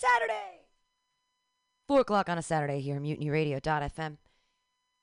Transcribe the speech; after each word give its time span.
Saturday. 0.00 0.62
Four 1.86 2.00
o'clock 2.00 2.30
on 2.30 2.38
a 2.38 2.42
Saturday 2.42 2.80
here, 2.80 2.96
at 2.96 3.02
mutinyradio.fm. 3.02 4.16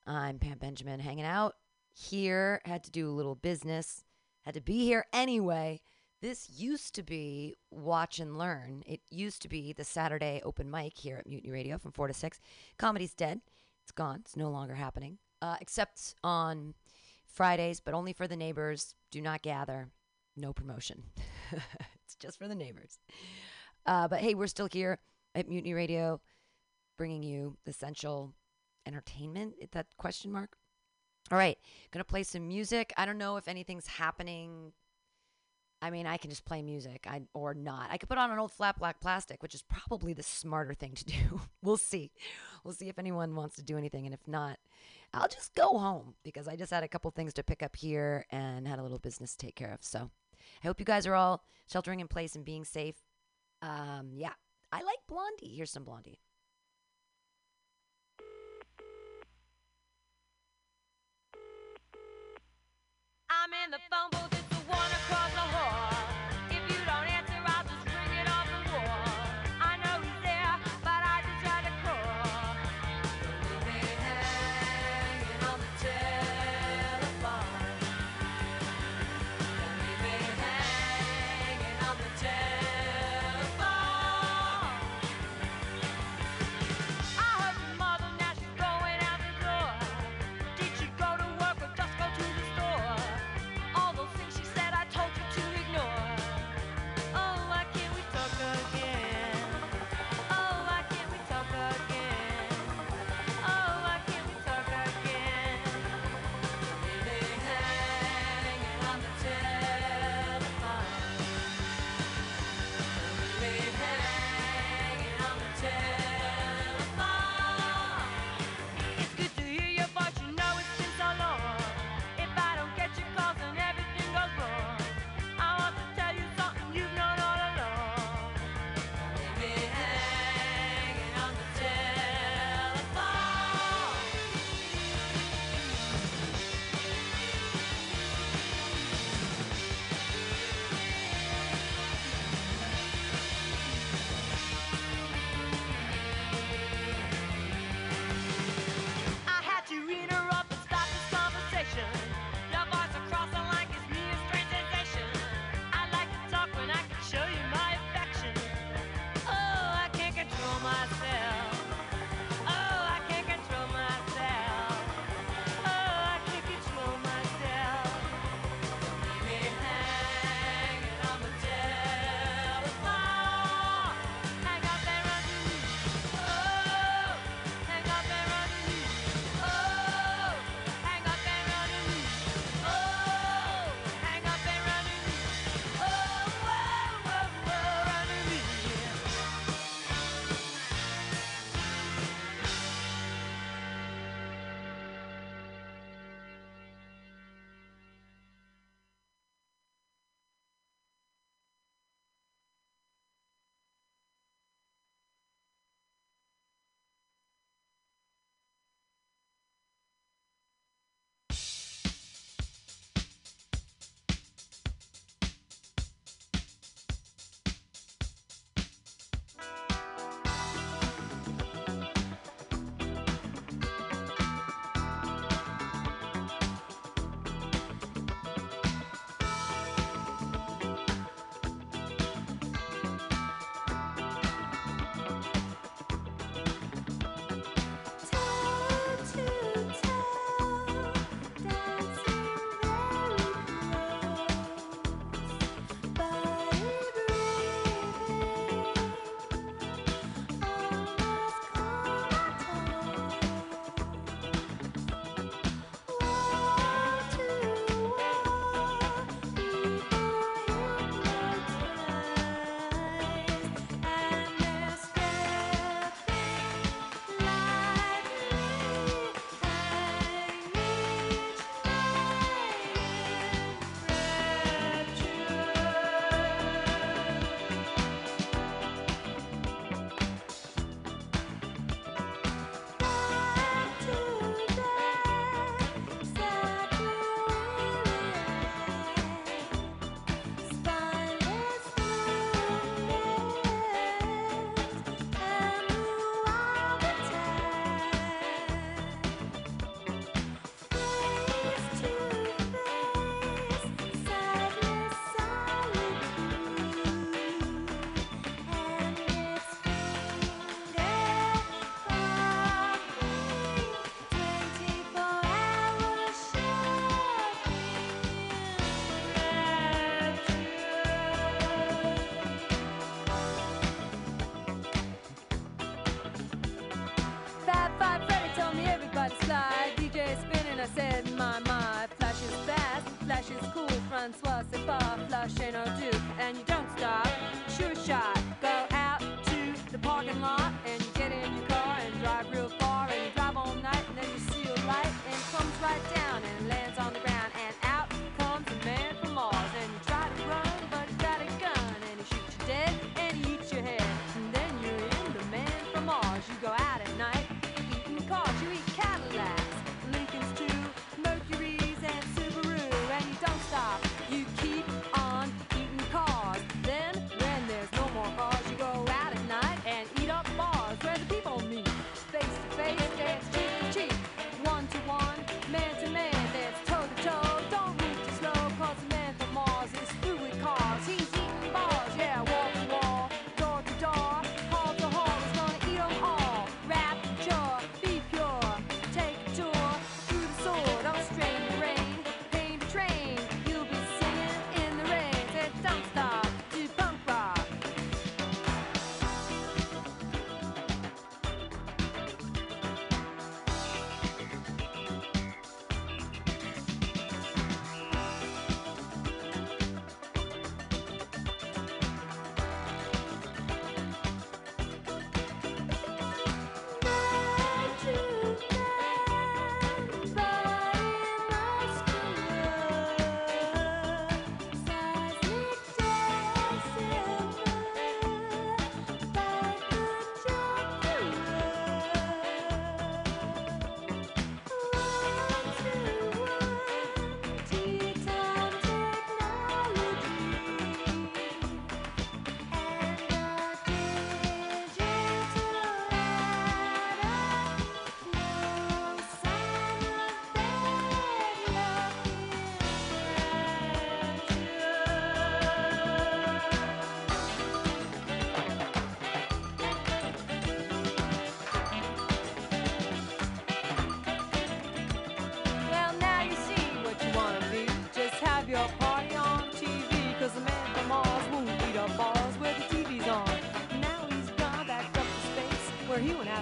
I'm 0.07 0.39
Pam 0.39 0.57
Benjamin 0.57 0.99
hanging 0.99 1.23
out 1.23 1.53
here. 1.93 2.61
Had 2.65 2.83
to 2.85 2.89
do 2.89 3.07
a 3.07 3.13
little 3.13 3.35
business. 3.35 4.03
Had 4.41 4.55
to 4.55 4.61
be 4.61 4.85
here 4.85 5.05
anyway. 5.13 5.81
This 6.19 6.49
used 6.49 6.95
to 6.95 7.03
be 7.03 7.57
Watch 7.69 8.17
and 8.17 8.39
Learn. 8.39 8.81
It 8.87 9.01
used 9.11 9.43
to 9.43 9.47
be 9.47 9.71
the 9.71 9.83
Saturday 9.83 10.41
open 10.43 10.71
mic 10.71 10.97
here 10.97 11.17
at 11.17 11.27
Mutiny 11.27 11.51
Radio 11.51 11.77
from 11.77 11.91
4 11.91 12.07
to 12.07 12.13
6. 12.15 12.39
Comedy's 12.79 13.13
dead. 13.13 13.41
It's 13.83 13.91
gone. 13.91 14.21
It's 14.21 14.35
no 14.35 14.49
longer 14.49 14.73
happening. 14.73 15.19
Uh, 15.43 15.57
except 15.61 16.15
on 16.23 16.73
Fridays, 17.27 17.79
but 17.79 17.93
only 17.93 18.13
for 18.13 18.27
the 18.27 18.35
neighbors. 18.35 18.95
Do 19.11 19.21
not 19.21 19.43
gather. 19.43 19.89
No 20.35 20.53
promotion. 20.53 21.03
it's 22.03 22.15
just 22.15 22.39
for 22.39 22.47
the 22.47 22.55
neighbors. 22.55 22.97
Uh, 23.87 24.07
but 24.07 24.19
hey, 24.19 24.35
we're 24.35 24.47
still 24.47 24.67
here 24.71 24.99
at 25.33 25.47
Mutiny 25.47 25.73
Radio, 25.73 26.19
bringing 26.97 27.23
you 27.23 27.57
essential 27.65 28.33
entertainment. 28.85 29.53
Is 29.59 29.69
that 29.71 29.87
question 29.97 30.31
mark? 30.31 30.57
All 31.31 31.37
right, 31.37 31.57
gonna 31.91 32.03
play 32.03 32.23
some 32.23 32.47
music. 32.47 32.93
I 32.97 33.05
don't 33.05 33.17
know 33.17 33.37
if 33.37 33.47
anything's 33.47 33.87
happening. 33.87 34.73
I 35.81 35.91
mean, 35.91 36.07
I 36.07 36.17
can 36.17 36.31
just 36.31 36.43
play 36.43 36.63
music, 36.63 37.05
I, 37.07 37.21
or 37.33 37.53
not. 37.53 37.89
I 37.91 37.97
could 37.97 38.09
put 38.09 38.17
on 38.17 38.31
an 38.31 38.39
old 38.39 38.51
flat 38.51 38.79
black 38.79 38.99
plastic, 38.99 39.43
which 39.43 39.53
is 39.53 39.61
probably 39.61 40.13
the 40.13 40.23
smarter 40.23 40.73
thing 40.73 40.93
to 40.93 41.05
do. 41.05 41.41
we'll 41.61 41.77
see. 41.77 42.11
We'll 42.63 42.73
see 42.73 42.89
if 42.89 42.97
anyone 42.97 43.35
wants 43.35 43.55
to 43.57 43.63
do 43.63 43.77
anything, 43.77 44.05
and 44.05 44.13
if 44.13 44.27
not, 44.27 44.57
I'll 45.13 45.27
just 45.27 45.53
go 45.55 45.77
home 45.77 46.15
because 46.23 46.47
I 46.47 46.55
just 46.55 46.71
had 46.71 46.83
a 46.83 46.87
couple 46.87 47.11
things 47.11 47.33
to 47.35 47.43
pick 47.43 47.61
up 47.61 47.75
here 47.75 48.25
and 48.31 48.67
had 48.67 48.79
a 48.79 48.83
little 48.83 48.99
business 48.99 49.35
to 49.35 49.45
take 49.45 49.55
care 49.55 49.71
of. 49.71 49.83
So 49.83 50.09
I 50.63 50.67
hope 50.67 50.79
you 50.79 50.85
guys 50.85 51.05
are 51.05 51.15
all 51.15 51.43
sheltering 51.71 51.99
in 51.99 52.07
place 52.07 52.35
and 52.35 52.43
being 52.43 52.65
safe. 52.65 52.95
Um, 53.61 54.11
yeah, 54.13 54.33
I 54.71 54.83
like 54.83 54.99
Blondie. 55.07 55.55
Here's 55.55 55.71
some 55.71 55.83
Blondie. 55.83 56.19
I'm 63.29 63.49
in 63.65 63.71
the 63.71 63.77
it's 64.31 64.49
the 64.49 64.55
one 64.69 64.96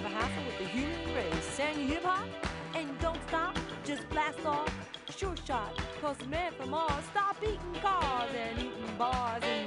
With 0.06 0.58
the 0.58 0.64
human 0.66 1.14
race, 1.16 1.44
sang 1.44 1.88
hip 1.88 2.04
hop 2.04 2.28
and 2.76 2.86
don't 3.00 3.18
stop, 3.26 3.58
just 3.84 4.08
blast 4.08 4.38
off. 4.46 4.72
Sure 5.10 5.34
shot, 5.44 5.76
cause 6.00 6.16
the 6.18 6.26
man 6.26 6.52
from 6.52 6.70
Mars 6.70 7.04
stop 7.10 7.36
eating 7.42 7.58
cars 7.82 8.30
and 8.32 8.56
eating 8.56 8.96
bars 8.96 9.42
and 9.42 9.65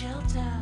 shelter. 0.00 0.59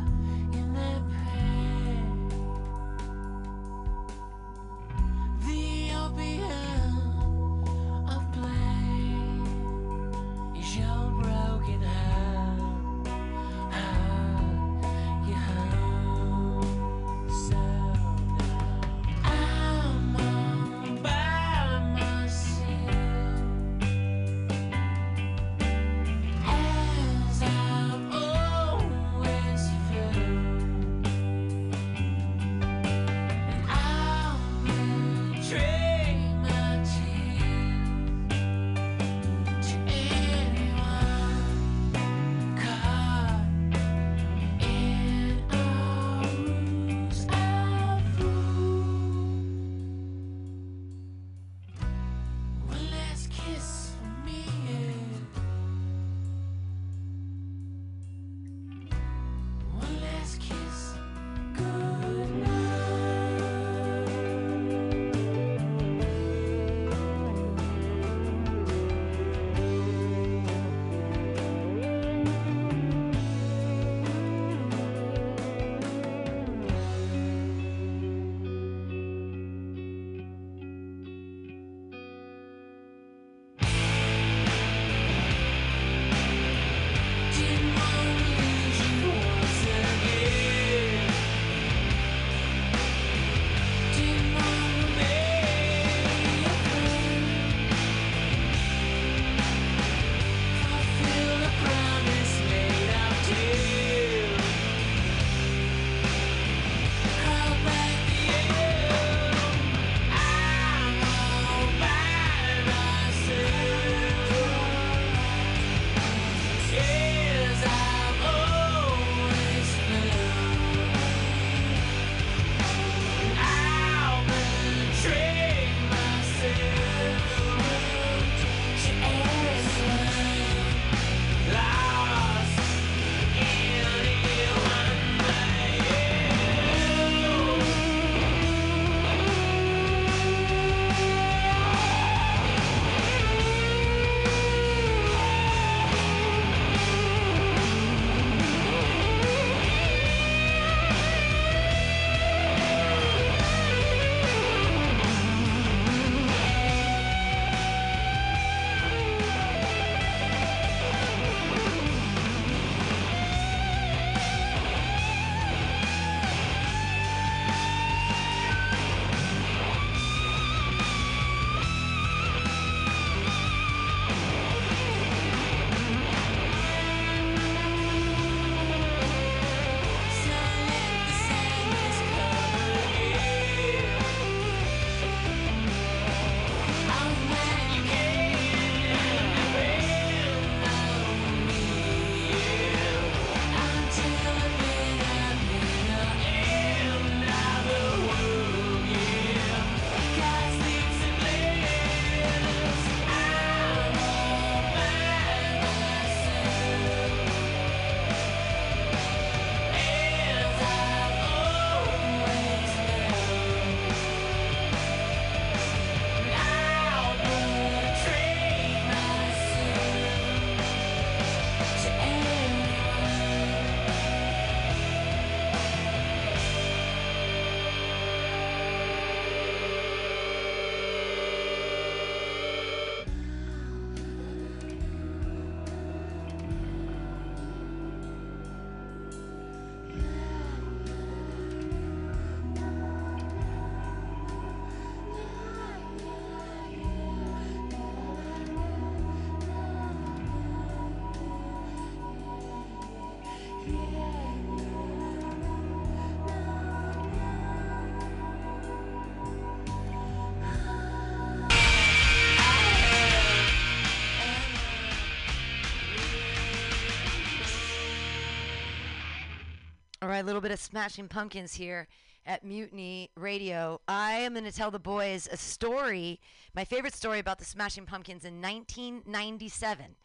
Right, 270.09 270.23
a 270.23 270.25
little 270.25 270.41
bit 270.41 270.51
of 270.51 270.59
Smashing 270.59 271.07
Pumpkins 271.07 271.53
here 271.53 271.87
at 272.25 272.43
Mutiny 272.43 273.11
Radio. 273.15 273.79
I 273.87 274.13
am 274.13 274.33
going 274.33 274.43
to 274.45 274.51
tell 274.51 274.71
the 274.71 274.79
boys 274.79 275.27
a 275.31 275.37
story, 275.37 276.19
my 276.55 276.65
favorite 276.65 276.95
story 276.95 277.19
about 277.19 277.37
the 277.37 277.45
Smashing 277.45 277.85
Pumpkins 277.85 278.25
in 278.25 278.41
1997. 278.41 279.95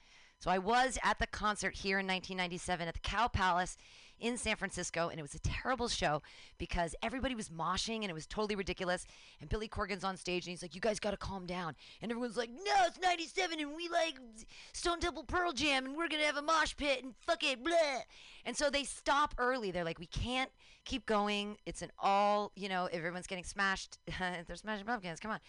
So 0.40 0.50
I 0.50 0.58
was 0.58 0.98
at 1.02 1.18
the 1.18 1.26
concert 1.26 1.74
here 1.74 1.98
in 1.98 2.06
1997 2.06 2.86
at 2.86 2.94
the 2.94 3.00
Cow 3.00 3.28
Palace 3.28 3.78
in 4.24 4.38
San 4.38 4.56
Francisco, 4.56 5.10
and 5.10 5.18
it 5.18 5.22
was 5.22 5.34
a 5.34 5.38
terrible 5.40 5.86
show 5.86 6.22
because 6.56 6.94
everybody 7.02 7.34
was 7.34 7.50
moshing 7.50 7.96
and 7.96 8.06
it 8.06 8.14
was 8.14 8.26
totally 8.26 8.56
ridiculous. 8.56 9.06
And 9.38 9.50
Billy 9.50 9.68
Corgan's 9.68 10.02
on 10.02 10.16
stage 10.16 10.46
and 10.46 10.50
he's 10.50 10.62
like, 10.62 10.74
"You 10.74 10.80
guys 10.80 10.98
got 10.98 11.10
to 11.10 11.18
calm 11.18 11.44
down," 11.44 11.76
and 12.00 12.10
everyone's 12.10 12.38
like, 12.38 12.48
"No, 12.48 12.72
it's 12.86 12.98
'97 12.98 13.60
and 13.60 13.76
we 13.76 13.90
like 13.90 14.18
Stone 14.72 15.00
Temple 15.00 15.24
Pearl 15.24 15.52
Jam 15.52 15.84
and 15.84 15.94
we're 15.94 16.08
gonna 16.08 16.24
have 16.24 16.38
a 16.38 16.42
mosh 16.42 16.74
pit 16.74 17.04
and 17.04 17.14
fuck 17.26 17.44
it, 17.44 17.62
blah." 17.62 18.00
And 18.46 18.56
so 18.56 18.70
they 18.70 18.84
stop 18.84 19.34
early. 19.36 19.70
They're 19.70 19.84
like, 19.84 19.98
"We 19.98 20.06
can't 20.06 20.50
keep 20.86 21.04
going. 21.04 21.58
It's 21.66 21.82
an 21.82 21.92
all, 21.98 22.50
you 22.56 22.70
know, 22.70 22.86
everyone's 22.86 23.26
getting 23.26 23.44
smashed. 23.44 23.98
They're 24.18 24.56
smashing 24.56 24.86
pumpkins. 24.86 25.20
Come 25.20 25.32
on." 25.32 25.40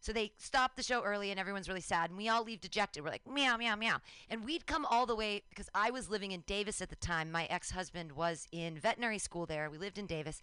So 0.00 0.12
they 0.12 0.32
stop 0.36 0.76
the 0.76 0.82
show 0.82 1.02
early 1.02 1.30
and 1.30 1.40
everyone's 1.40 1.68
really 1.68 1.80
sad. 1.80 2.10
And 2.10 2.18
we 2.18 2.28
all 2.28 2.44
leave 2.44 2.60
dejected. 2.60 3.02
We're 3.02 3.10
like, 3.10 3.26
meow, 3.26 3.56
meow, 3.56 3.76
meow. 3.76 3.98
And 4.30 4.44
we'd 4.44 4.66
come 4.66 4.84
all 4.86 5.06
the 5.06 5.16
way 5.16 5.42
because 5.50 5.68
I 5.74 5.90
was 5.90 6.08
living 6.08 6.32
in 6.32 6.42
Davis 6.46 6.80
at 6.80 6.88
the 6.88 6.96
time. 6.96 7.32
My 7.32 7.46
ex 7.46 7.70
husband 7.70 8.12
was 8.12 8.46
in 8.52 8.78
veterinary 8.78 9.18
school 9.18 9.46
there. 9.46 9.68
We 9.70 9.78
lived 9.78 9.98
in 9.98 10.06
Davis. 10.06 10.40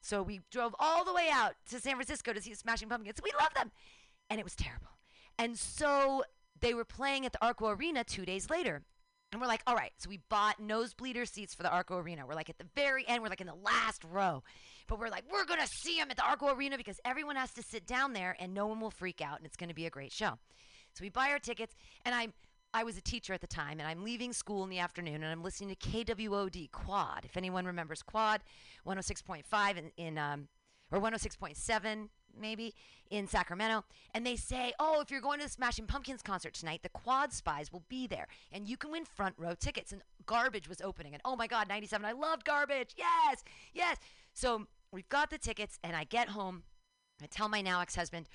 So 0.00 0.22
we 0.22 0.40
drove 0.50 0.74
all 0.80 1.04
the 1.04 1.14
way 1.14 1.28
out 1.32 1.54
to 1.70 1.80
San 1.80 1.94
Francisco 1.94 2.32
to 2.32 2.40
see 2.40 2.54
Smashing 2.54 2.88
Pumpkins. 2.88 3.20
We 3.22 3.30
love 3.40 3.54
them. 3.54 3.70
And 4.28 4.40
it 4.40 4.44
was 4.44 4.56
terrible. 4.56 4.88
And 5.38 5.56
so 5.56 6.24
they 6.60 6.74
were 6.74 6.84
playing 6.84 7.24
at 7.24 7.32
the 7.32 7.44
Arco 7.44 7.68
Arena 7.68 8.02
two 8.02 8.24
days 8.24 8.50
later. 8.50 8.82
And 9.32 9.40
we're 9.40 9.46
like, 9.46 9.62
all 9.66 9.74
right. 9.74 9.92
So 9.98 10.10
we 10.10 10.20
bought 10.28 10.60
nosebleeder 10.60 11.26
seats 11.26 11.54
for 11.54 11.62
the 11.62 11.70
Arco 11.70 11.96
Arena. 11.96 12.26
We're 12.26 12.34
like 12.34 12.50
at 12.50 12.58
the 12.58 12.66
very 12.76 13.08
end. 13.08 13.22
We're 13.22 13.30
like 13.30 13.40
in 13.40 13.46
the 13.46 13.54
last 13.54 14.04
row. 14.04 14.42
But 14.86 14.98
we're 14.98 15.08
like, 15.08 15.24
we're 15.32 15.46
going 15.46 15.60
to 15.60 15.66
see 15.66 15.98
them 15.98 16.10
at 16.10 16.16
the 16.16 16.24
Arco 16.24 16.54
Arena 16.54 16.76
because 16.76 17.00
everyone 17.04 17.36
has 17.36 17.50
to 17.54 17.62
sit 17.62 17.86
down 17.86 18.12
there 18.12 18.36
and 18.38 18.52
no 18.52 18.66
one 18.66 18.78
will 18.78 18.90
freak 18.90 19.22
out 19.22 19.38
and 19.38 19.46
it's 19.46 19.56
going 19.56 19.70
to 19.70 19.74
be 19.74 19.86
a 19.86 19.90
great 19.90 20.12
show. 20.12 20.38
So 20.94 21.02
we 21.02 21.08
buy 21.08 21.30
our 21.30 21.38
tickets 21.38 21.74
and 22.04 22.14
I'm 22.14 22.34
I 22.74 22.84
was 22.84 22.96
a 22.96 23.02
teacher 23.02 23.34
at 23.34 23.42
the 23.42 23.46
time 23.46 23.80
and 23.80 23.88
I'm 23.88 24.02
leaving 24.02 24.32
school 24.32 24.64
in 24.64 24.70
the 24.70 24.78
afternoon 24.78 25.16
and 25.16 25.26
I'm 25.26 25.42
listening 25.42 25.74
to 25.74 25.76
KWOD 25.76 26.70
Quad. 26.72 27.24
If 27.24 27.36
anyone 27.36 27.66
remembers 27.66 28.02
Quad, 28.02 28.40
106.5 28.86 29.76
in, 29.76 29.90
in 29.98 30.16
um, 30.16 30.48
or 30.90 30.98
106.7 30.98 32.08
maybe 32.38 32.74
in 33.10 33.26
Sacramento, 33.26 33.84
and 34.14 34.26
they 34.26 34.36
say, 34.36 34.72
"Oh, 34.78 35.00
if 35.00 35.10
you're 35.10 35.20
going 35.20 35.38
to 35.40 35.46
the 35.46 35.50
Smashing 35.50 35.86
Pumpkins 35.86 36.22
concert 36.22 36.54
tonight, 36.54 36.82
the 36.82 36.88
Quad 36.88 37.32
Spies 37.32 37.72
will 37.72 37.84
be 37.88 38.06
there, 38.06 38.26
and 38.50 38.68
you 38.68 38.76
can 38.76 38.90
win 38.90 39.04
front 39.04 39.34
row 39.38 39.54
tickets." 39.54 39.92
And 39.92 40.02
Garbage 40.24 40.68
was 40.68 40.80
opening, 40.80 41.12
and 41.12 41.22
oh 41.24 41.36
my 41.36 41.46
God, 41.46 41.68
'97! 41.68 42.04
I 42.04 42.12
loved 42.12 42.44
Garbage. 42.44 42.94
Yes, 42.96 43.44
yes. 43.74 43.98
So 44.32 44.66
we've 44.92 45.08
got 45.08 45.30
the 45.30 45.38
tickets, 45.38 45.78
and 45.82 45.94
I 45.94 46.04
get 46.04 46.30
home. 46.30 46.62
I 47.22 47.26
tell 47.26 47.48
my 47.48 47.60
now 47.60 47.80
ex-husband, 47.80 48.28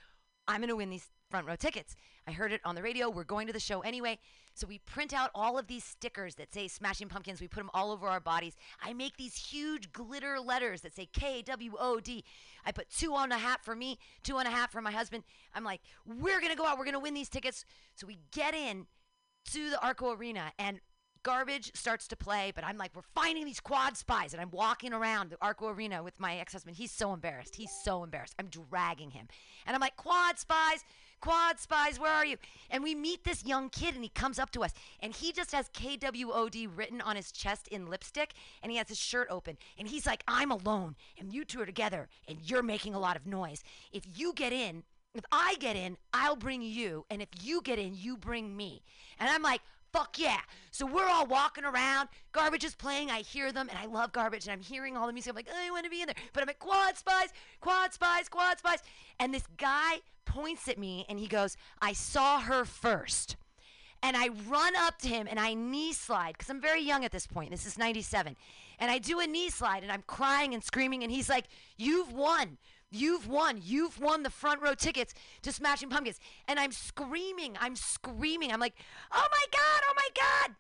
"I'm 0.48 0.62
going 0.62 0.70
to 0.70 0.76
win 0.76 0.90
these 0.90 1.10
front 1.30 1.48
row 1.48 1.56
tickets." 1.56 1.96
I 2.28 2.32
heard 2.32 2.52
it 2.52 2.62
on 2.64 2.76
the 2.76 2.84
radio. 2.84 3.10
We're 3.10 3.24
going 3.24 3.48
to 3.48 3.54
the 3.54 3.60
show 3.60 3.82
anyway. 3.82 4.20
So 4.58 4.66
we 4.66 4.80
print 4.80 5.14
out 5.14 5.30
all 5.36 5.60
of 5.60 5.68
these 5.68 5.84
stickers 5.84 6.36
that 6.36 6.52
say 6.52 6.68
Smashing 6.68 7.10
Pumpkins. 7.10 7.40
We 7.40 7.48
put 7.48 7.60
them 7.60 7.70
all 7.76 7.92
over 7.92 8.08
our 8.08 8.20
bodies. 8.20 8.56
I 8.82 8.92
make 8.94 9.16
these 9.16 9.36
huge 9.36 9.94
glitter 9.94 10.40
letters 10.40 10.82
that 10.82 10.96
say 10.96 11.08
K 11.14 11.44
W 11.44 11.74
O 11.80 12.00
D. 12.00 12.24
I 12.66 12.72
put 12.72 12.90
two 12.90 13.14
on 13.14 13.32
a 13.32 13.38
hat 13.38 13.64
for 13.64 13.76
me, 13.76 14.00
two 14.24 14.36
on 14.38 14.48
a 14.48 14.52
hat 14.52 14.72
for 14.72 14.82
my 14.82 14.92
husband. 14.92 15.24
I'm 15.54 15.64
like, 15.64 15.82
we're 16.06 16.40
going 16.40 16.52
to 16.52 16.58
go 16.58 16.66
out. 16.66 16.80
We're 16.80 16.86
going 16.86 16.94
to 16.94 17.00
win 17.00 17.14
these 17.14 17.30
tickets. 17.30 17.66
So 17.96 18.08
we 18.08 18.18
get 18.32 18.56
in 18.56 18.88
to 19.52 19.70
the 19.70 19.80
Arco 19.80 20.12
Arena 20.12 20.52
and 20.58 20.82
garbage 21.24 21.72
starts 21.76 22.08
to 22.08 22.16
play, 22.16 22.54
but 22.56 22.64
I'm 22.64 22.78
like, 22.78 22.96
we're 22.96 23.02
finding 23.14 23.46
these 23.46 23.60
quad 23.60 23.98
spies. 23.98 24.34
And 24.34 24.42
I'm 24.42 24.52
walking 24.52 24.94
around 24.94 25.30
the 25.30 25.38
Arco 25.42 25.68
Arena 25.68 26.02
with 26.02 26.20
my 26.20 26.38
ex 26.38 26.54
husband. 26.54 26.78
He's 26.78 26.92
so 26.92 27.14
embarrassed. 27.14 27.56
He's 27.56 27.72
so 27.84 28.04
embarrassed. 28.04 28.34
I'm 28.40 28.48
dragging 28.48 29.12
him. 29.12 29.28
And 29.66 29.76
I'm 29.76 29.82
like, 29.82 29.98
quad 29.98 30.40
spies, 30.40 30.84
quad 31.20 31.60
spies, 31.60 32.00
where 32.00 32.12
are 32.12 32.26
you? 32.26 32.38
And 32.70 32.84
we 32.84 32.96
meet 32.96 33.24
this 33.24 33.46
young 33.46 33.70
kid 33.70 33.96
and 33.96 34.04
he 34.04 34.10
comes 34.10 34.40
up 34.40 34.52
to 34.52 34.64
us 34.64 34.74
and 35.00 35.14
he 35.14 35.32
just 35.32 35.52
has 35.52 35.70
KWOD 35.70 36.70
written 36.76 37.02
on 37.02 37.16
his 37.16 37.32
chest 37.32 37.68
in 37.68 37.88
lipstick 37.88 38.34
and 38.62 38.72
he 38.72 38.78
has 38.78 38.90
his 38.90 38.98
shirt 38.98 39.28
open. 39.30 39.58
And 39.78 39.88
he's 39.88 40.06
like, 40.06 40.24
I'm 40.28 40.52
alone 40.52 40.96
and 41.18 41.34
you 41.34 41.46
two 41.46 41.62
are 41.62 41.66
together 41.66 42.08
and 42.28 42.38
you're 42.44 42.64
making 42.64 42.94
a 42.94 43.00
lot 43.00 43.16
of 43.16 43.26
noise. 43.26 43.64
If 43.92 44.04
you 44.16 44.34
get 44.34 44.54
in, 44.54 44.84
if 45.14 45.26
I 45.32 45.56
get 45.60 45.76
in, 45.76 45.98
I'll 46.14 46.36
bring 46.36 46.62
you. 46.62 47.06
And 47.10 47.22
if 47.22 47.30
you 47.42 47.62
get 47.62 47.80
in, 47.80 47.94
you 47.96 48.18
bring 48.18 48.56
me. 48.56 48.84
And 49.20 49.30
I'm 49.30 49.42
like, 49.42 49.62
fuck 49.92 50.20
yeah. 50.20 50.42
So 50.72 50.86
we're 50.86 51.08
all 51.08 51.26
walking 51.26 51.64
around. 51.64 52.10
Garbage 52.32 52.64
is 52.64 52.76
playing. 52.76 53.10
I 53.10 53.22
hear 53.22 53.52
them, 53.52 53.68
and 53.70 53.80
I 53.80 53.86
love 53.86 54.12
garbage, 54.12 54.46
and 54.46 54.54
I'm 54.54 54.62
hearing 54.62 54.96
all 54.96 55.08
the 55.08 55.14
music. 55.14 55.32
I'm 55.32 55.36
like, 55.36 55.48
oh, 55.52 55.68
I 55.68 55.72
want 55.72 55.86
to 55.86 55.90
be 55.90 56.02
in 56.02 56.08
there. 56.08 56.16
But 56.34 56.44
I'm 56.44 56.48
like, 56.48 56.60
quad 56.60 56.98
spies, 56.98 57.30
quad 57.62 57.94
spies, 57.94 58.30
quad 58.30 58.60
spies. 58.60 58.84
And 59.20 59.34
this 59.34 59.46
guy 59.58 60.02
points 60.28 60.68
at 60.68 60.78
me, 60.78 61.06
and 61.10 61.20
he 61.20 61.28
goes, 61.28 61.58
I 61.82 61.94
saw 61.94 62.40
her 62.40 62.66
first. 62.66 63.38
And 64.04 64.16
I 64.16 64.30
run 64.48 64.76
up 64.76 65.00
to 65.00 65.08
him 65.08 65.28
and 65.28 65.40
I 65.40 65.56
knee 65.56 65.92
slide 65.92 66.34
because 66.34 66.52
I'm 66.52 66.62
very 66.62 66.82
young 66.82 67.04
at 67.04 67.12
this 67.12 67.26
point. 67.26 67.50
This 67.50 67.66
is 67.66 67.80
97. 67.80 68.36
And 68.80 68.92
I 68.92 69.00
do 69.00 69.20
a 69.20 69.26
knee 69.26 69.50
slide 69.50 69.82
and 69.82 69.92
I'm 69.92 70.04
crying 70.06 70.54
and 70.54 70.64
screaming. 70.64 71.02
And 71.02 71.12
he's 71.12 71.30
like, 71.30 71.46
You've 71.78 72.14
won. 72.14 72.60
You've 72.92 73.28
won. 73.28 73.60
You've 73.64 74.00
won 74.00 74.22
the 74.22 74.30
front 74.30 74.62
row 74.62 74.76
tickets 74.76 75.16
to 75.42 75.52
Smashing 75.52 75.90
Pumpkins. 75.90 76.20
And 76.48 76.60
I'm 76.60 76.72
screaming. 76.72 77.58
I'm 77.60 77.76
screaming. 77.76 78.54
I'm 78.54 78.60
like, 78.60 78.76
Oh 79.12 79.28
my 79.32 79.46
God. 79.52 79.82
Oh 79.90 79.94
my 79.96 80.10
God. 80.14 80.56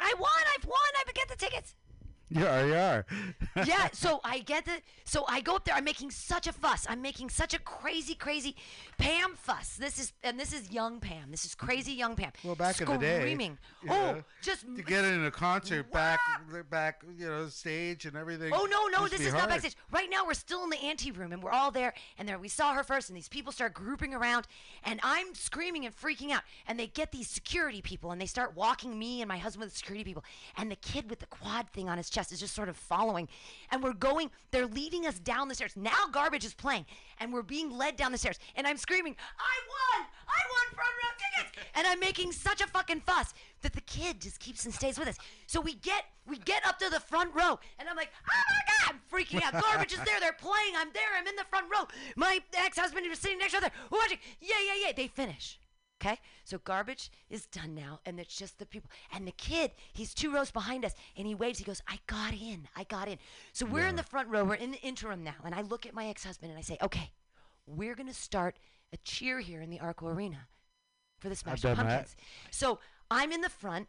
I 0.00 0.14
won. 0.16 0.30
I've 0.56 0.64
won. 0.64 0.78
I've 1.00 1.12
get 1.14 1.28
the 1.28 1.36
tickets. 1.36 1.74
Yeah, 2.30 2.64
you 2.64 2.74
are. 2.74 3.06
yeah, 3.64 3.88
so 3.92 4.20
I 4.22 4.40
get 4.40 4.64
the 4.64 4.82
so 5.04 5.24
I 5.28 5.40
go 5.40 5.56
up 5.56 5.64
there. 5.64 5.74
I'm 5.74 5.84
making 5.84 6.10
such 6.10 6.46
a 6.46 6.52
fuss. 6.52 6.86
I'm 6.88 7.00
making 7.00 7.30
such 7.30 7.54
a 7.54 7.58
crazy, 7.58 8.14
crazy 8.14 8.54
Pam 8.98 9.34
fuss. 9.34 9.76
This 9.76 9.98
is 9.98 10.12
and 10.22 10.38
this 10.38 10.52
is 10.52 10.70
young 10.70 11.00
Pam. 11.00 11.30
This 11.30 11.44
is 11.44 11.54
crazy 11.54 11.92
young 11.92 12.16
Pam. 12.16 12.32
Well, 12.44 12.54
back 12.54 12.80
in 12.80 12.86
the 12.86 12.98
day, 12.98 13.20
screaming. 13.20 13.58
Oh, 13.84 13.86
know, 13.88 14.24
just 14.42 14.66
to 14.76 14.82
get 14.82 15.04
in 15.04 15.24
a 15.24 15.30
concert 15.30 15.90
back, 15.90 16.20
back, 16.68 17.02
you 17.16 17.26
know, 17.26 17.48
stage 17.48 18.04
and 18.04 18.16
everything. 18.16 18.52
Oh 18.54 18.66
no, 18.70 18.98
no, 18.98 19.08
this 19.08 19.20
is 19.20 19.32
not 19.32 19.40
hard. 19.40 19.50
backstage. 19.50 19.76
Right 19.90 20.10
now 20.10 20.26
we're 20.26 20.34
still 20.34 20.64
in 20.64 20.70
the 20.70 20.78
ante 20.82 21.10
room 21.10 21.32
and 21.32 21.42
we're 21.42 21.50
all 21.50 21.70
there 21.70 21.94
and 22.18 22.28
there 22.28 22.38
we 22.38 22.48
saw 22.48 22.74
her 22.74 22.82
first 22.82 23.08
and 23.08 23.16
these 23.16 23.28
people 23.28 23.52
start 23.52 23.72
grouping 23.72 24.12
around 24.12 24.46
and 24.84 25.00
I'm 25.02 25.34
screaming 25.34 25.86
and 25.86 25.96
freaking 25.96 26.30
out 26.30 26.42
and 26.66 26.78
they 26.78 26.88
get 26.88 27.12
these 27.12 27.28
security 27.28 27.80
people 27.80 28.10
and 28.10 28.20
they 28.20 28.26
start 28.26 28.54
walking 28.54 28.98
me 28.98 29.22
and 29.22 29.28
my 29.28 29.38
husband 29.38 29.64
with 29.64 29.76
security 29.76 30.04
people 30.04 30.24
and 30.56 30.70
the 30.70 30.76
kid 30.76 31.08
with 31.08 31.20
the 31.20 31.26
quad 31.26 31.70
thing 31.70 31.88
on 31.88 31.96
his 31.96 32.10
chest 32.10 32.17
is 32.32 32.40
just 32.40 32.54
sort 32.54 32.68
of 32.68 32.76
following 32.76 33.28
and 33.70 33.82
we're 33.82 33.92
going 33.92 34.30
they're 34.50 34.66
leading 34.66 35.06
us 35.06 35.18
down 35.18 35.48
the 35.48 35.54
stairs. 35.54 35.72
Now 35.76 36.06
garbage 36.12 36.44
is 36.44 36.54
playing 36.54 36.86
and 37.20 37.32
we're 37.32 37.42
being 37.42 37.70
led 37.70 37.96
down 37.96 38.12
the 38.12 38.18
stairs 38.18 38.38
and 38.56 38.66
I'm 38.66 38.76
screaming, 38.76 39.16
"I 39.38 39.56
won! 39.68 40.06
I 40.26 40.40
won 40.50 40.74
front 40.74 40.90
row 41.02 41.10
tickets!" 41.18 41.68
And 41.74 41.86
I'm 41.86 42.00
making 42.00 42.32
such 42.32 42.60
a 42.60 42.66
fucking 42.66 43.02
fuss 43.06 43.34
that 43.62 43.72
the 43.72 43.80
kid 43.82 44.20
just 44.20 44.40
keeps 44.40 44.64
and 44.64 44.74
stays 44.74 44.98
with 44.98 45.08
us. 45.08 45.16
So 45.46 45.60
we 45.60 45.74
get 45.74 46.04
we 46.26 46.38
get 46.38 46.66
up 46.66 46.78
to 46.78 46.90
the 46.90 47.00
front 47.00 47.34
row, 47.34 47.58
and 47.78 47.88
I'm 47.88 47.96
like, 47.96 48.10
oh 48.28 48.42
my 48.50 48.60
god, 48.66 48.94
I'm 48.94 49.00
freaking 49.10 49.42
out. 49.42 49.60
Garbage 49.62 49.92
is 49.92 49.98
there. 50.00 50.20
They're 50.20 50.32
playing. 50.32 50.74
I'm 50.76 50.92
there. 50.92 51.08
I'm 51.18 51.26
in 51.26 51.36
the 51.36 51.44
front 51.44 51.66
row. 51.72 51.86
My 52.16 52.40
ex-husband 52.54 53.06
is 53.06 53.18
sitting 53.18 53.38
next 53.38 53.52
to 53.54 53.60
her 53.60 53.70
watching. 53.90 54.18
Yeah, 54.40 54.56
yeah, 54.66 54.86
yeah. 54.86 54.92
They 54.94 55.08
finish. 55.08 55.58
Okay, 56.00 56.18
so 56.44 56.58
garbage 56.58 57.10
is 57.28 57.46
done 57.46 57.74
now, 57.74 57.98
and 58.06 58.20
it's 58.20 58.36
just 58.36 58.58
the 58.58 58.66
people. 58.66 58.88
And 59.12 59.26
the 59.26 59.32
kid, 59.32 59.72
he's 59.92 60.14
two 60.14 60.32
rows 60.32 60.52
behind 60.52 60.84
us, 60.84 60.94
and 61.16 61.26
he 61.26 61.34
waves. 61.34 61.58
He 61.58 61.64
goes, 61.64 61.82
"I 61.88 61.98
got 62.06 62.34
in. 62.34 62.68
I 62.76 62.84
got 62.84 63.08
in." 63.08 63.18
So 63.52 63.66
we're 63.66 63.88
in 63.88 63.96
the 63.96 64.04
front 64.04 64.28
row. 64.28 64.44
We're 64.44 64.54
in 64.54 64.70
the 64.70 64.80
interim 64.80 65.24
now, 65.24 65.34
and 65.44 65.56
I 65.56 65.62
look 65.62 65.86
at 65.86 65.94
my 65.94 66.06
ex-husband 66.06 66.52
and 66.52 66.58
I 66.58 66.62
say, 66.62 66.78
"Okay, 66.80 67.10
we're 67.66 67.96
gonna 67.96 68.14
start 68.14 68.60
a 68.92 68.96
cheer 68.98 69.40
here 69.40 69.60
in 69.60 69.70
the 69.70 69.80
Arco 69.80 70.06
Arena 70.06 70.48
for 71.18 71.28
the 71.28 71.34
that. 71.34 71.76
Pumpkins." 71.88 72.16
So 72.52 72.78
I'm 73.10 73.32
in 73.32 73.40
the 73.40 73.50
front, 73.50 73.88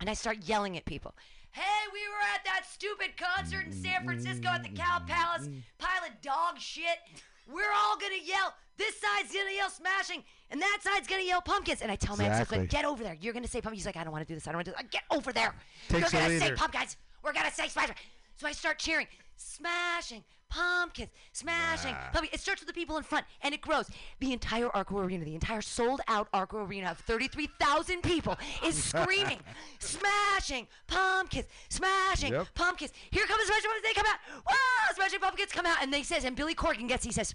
and 0.00 0.10
I 0.10 0.14
start 0.14 0.38
yelling 0.38 0.76
at 0.76 0.84
people. 0.84 1.14
Hey, 1.52 1.86
we 1.92 2.00
were 2.08 2.20
at 2.34 2.44
that 2.46 2.66
stupid 2.66 3.16
concert 3.16 3.66
in 3.66 3.72
San 3.72 4.04
Francisco 4.04 4.48
at 4.48 4.64
the 4.64 4.70
Cow 4.70 4.98
Palace. 5.06 5.48
Pile 5.78 6.04
of 6.04 6.20
dog 6.20 6.58
shit. 6.58 6.98
We're 7.46 7.72
all 7.72 7.96
gonna 7.98 8.14
yell. 8.24 8.54
This 8.76 8.94
side's 9.00 9.32
gonna 9.32 9.52
yell 9.52 9.70
smashing, 9.70 10.24
and 10.50 10.60
that 10.60 10.78
side's 10.82 11.06
gonna 11.06 11.22
yell 11.22 11.40
pumpkins. 11.40 11.80
And 11.82 11.90
I 11.92 11.96
tell 11.96 12.20
ex-husband, 12.20 12.62
Exactly. 12.64 12.66
get 12.66 12.84
over 12.84 13.04
there. 13.04 13.16
You're 13.20 13.32
gonna 13.32 13.46
say 13.46 13.60
pumpkins. 13.60 13.82
He's 13.82 13.86
like, 13.86 13.96
I 13.96 14.04
don't 14.04 14.12
want 14.12 14.26
to 14.26 14.28
do 14.28 14.34
this. 14.34 14.48
I 14.48 14.52
don't 14.52 14.58
want 14.58 14.66
to 14.66 14.72
do 14.72 14.76
this. 14.76 14.84
Uh, 14.84 14.88
get 14.90 15.02
over 15.16 15.32
there. 15.32 15.54
Takes 15.88 16.12
You're 16.12 16.22
gonna 16.22 16.38
say 16.40 16.52
pumpkins. 16.52 16.96
We're 17.22 17.32
gonna 17.32 17.52
say 17.52 17.68
smashing. 17.68 17.94
So 18.36 18.46
I 18.48 18.52
start 18.52 18.78
cheering, 18.78 19.06
smashing 19.36 20.24
pumpkins, 20.54 21.10
smashing. 21.32 21.94
It 22.32 22.40
starts 22.40 22.60
with 22.60 22.68
the 22.68 22.72
people 22.74 22.96
in 22.96 23.02
front, 23.02 23.26
and 23.42 23.52
it 23.54 23.60
grows. 23.60 23.90
The 24.20 24.32
entire 24.32 24.68
Arco 24.74 24.98
Arena, 24.98 25.24
the 25.24 25.34
entire 25.34 25.60
sold-out 25.62 26.28
Arco 26.32 26.64
Arena 26.64 26.90
of 26.90 26.98
33,000 26.98 28.02
people 28.02 28.36
is 28.64 28.82
screaming, 28.92 29.40
smashing 29.80 30.66
pumpkins, 30.86 31.46
smashing 31.68 32.32
Yep. 32.32 32.48
pumpkins. 32.54 32.92
Here 33.10 33.26
comes 33.26 33.40
the 33.40 33.46
smashing 33.52 33.70
pumpkins. 33.70 33.82
They 33.94 34.00
come 34.00 34.06
out. 34.06 34.42
Whoa! 34.46 34.94
Smashing 34.94 35.20
pumpkins 35.20 35.52
come 35.52 35.66
out, 35.66 35.78
and 35.82 35.92
they 35.92 36.02
says, 36.02 36.24
and 36.24 36.36
Billy 36.36 36.54
Corgan 36.54 36.88
gets. 36.88 37.04
He 37.04 37.12
says. 37.12 37.34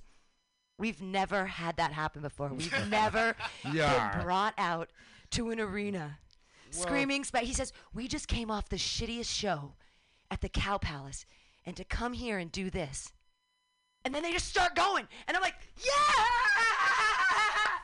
We've 0.77 1.01
never 1.01 1.45
had 1.45 1.75
that 1.75 1.91
happen 1.91 2.21
before. 2.21 2.47
We've 2.53 2.71
never 2.89 3.35
Yeah. 3.73 4.15
been 4.15 4.23
brought 4.23 4.53
out 4.57 4.89
to 5.31 5.49
an 5.49 5.59
arena 5.59 6.19
screaming. 6.71 7.25
Spa- 7.25 7.39
he 7.39 7.51
says, 7.53 7.73
We 7.93 8.07
just 8.07 8.29
came 8.29 8.49
off 8.49 8.69
the 8.69 8.77
shittiest 8.77 9.29
show 9.29 9.73
at 10.31 10.39
the 10.39 10.47
Cow 10.47 10.77
Palace, 10.77 11.25
and 11.65 11.75
to 11.75 11.83
come 11.83 12.13
here 12.13 12.37
and 12.37 12.51
do 12.51 12.69
this. 12.69 13.11
And 14.05 14.13
then 14.15 14.23
they 14.23 14.31
just 14.31 14.47
start 14.47 14.75
going. 14.75 15.07
And 15.27 15.35
I'm 15.35 15.43
like, 15.43 15.55
yeah! 15.77 15.91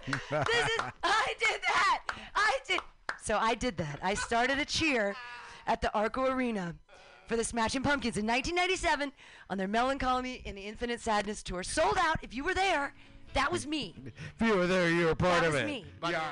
this 0.29 0.65
is, 0.65 0.79
I 1.03 1.33
did 1.39 1.61
that. 1.67 2.03
I 2.35 2.57
did. 2.67 2.79
So 3.21 3.37
I 3.37 3.55
did 3.55 3.77
that. 3.77 3.99
I 4.01 4.13
started 4.13 4.59
a 4.59 4.65
cheer 4.65 5.15
at 5.67 5.81
the 5.81 5.91
Arco 5.93 6.25
Arena 6.31 6.75
for 7.27 7.35
the 7.35 7.43
Smashing 7.43 7.81
Pumpkins 7.81 8.17
in 8.17 8.25
1997 8.25 9.11
on 9.49 9.57
their 9.57 9.67
Mellon 9.67 9.97
Collie 9.99 10.41
and 10.45 10.55
the 10.57 10.61
Infinite 10.61 11.01
Sadness 11.01 11.41
tour. 11.43 11.63
Sold 11.63 11.97
out. 11.99 12.17
If 12.21 12.33
you 12.35 12.43
were 12.43 12.53
there, 12.53 12.93
that 13.33 13.51
was 13.51 13.65
me. 13.65 13.95
If 14.39 14.47
you 14.47 14.55
were 14.55 14.67
there, 14.67 14.89
you 14.89 15.05
were 15.07 15.15
part 15.15 15.41
That 15.41 15.47
of 15.47 15.53
was 15.53 15.61
it. 15.63 15.65
me. 15.65 15.85
Yeah. 16.07 16.31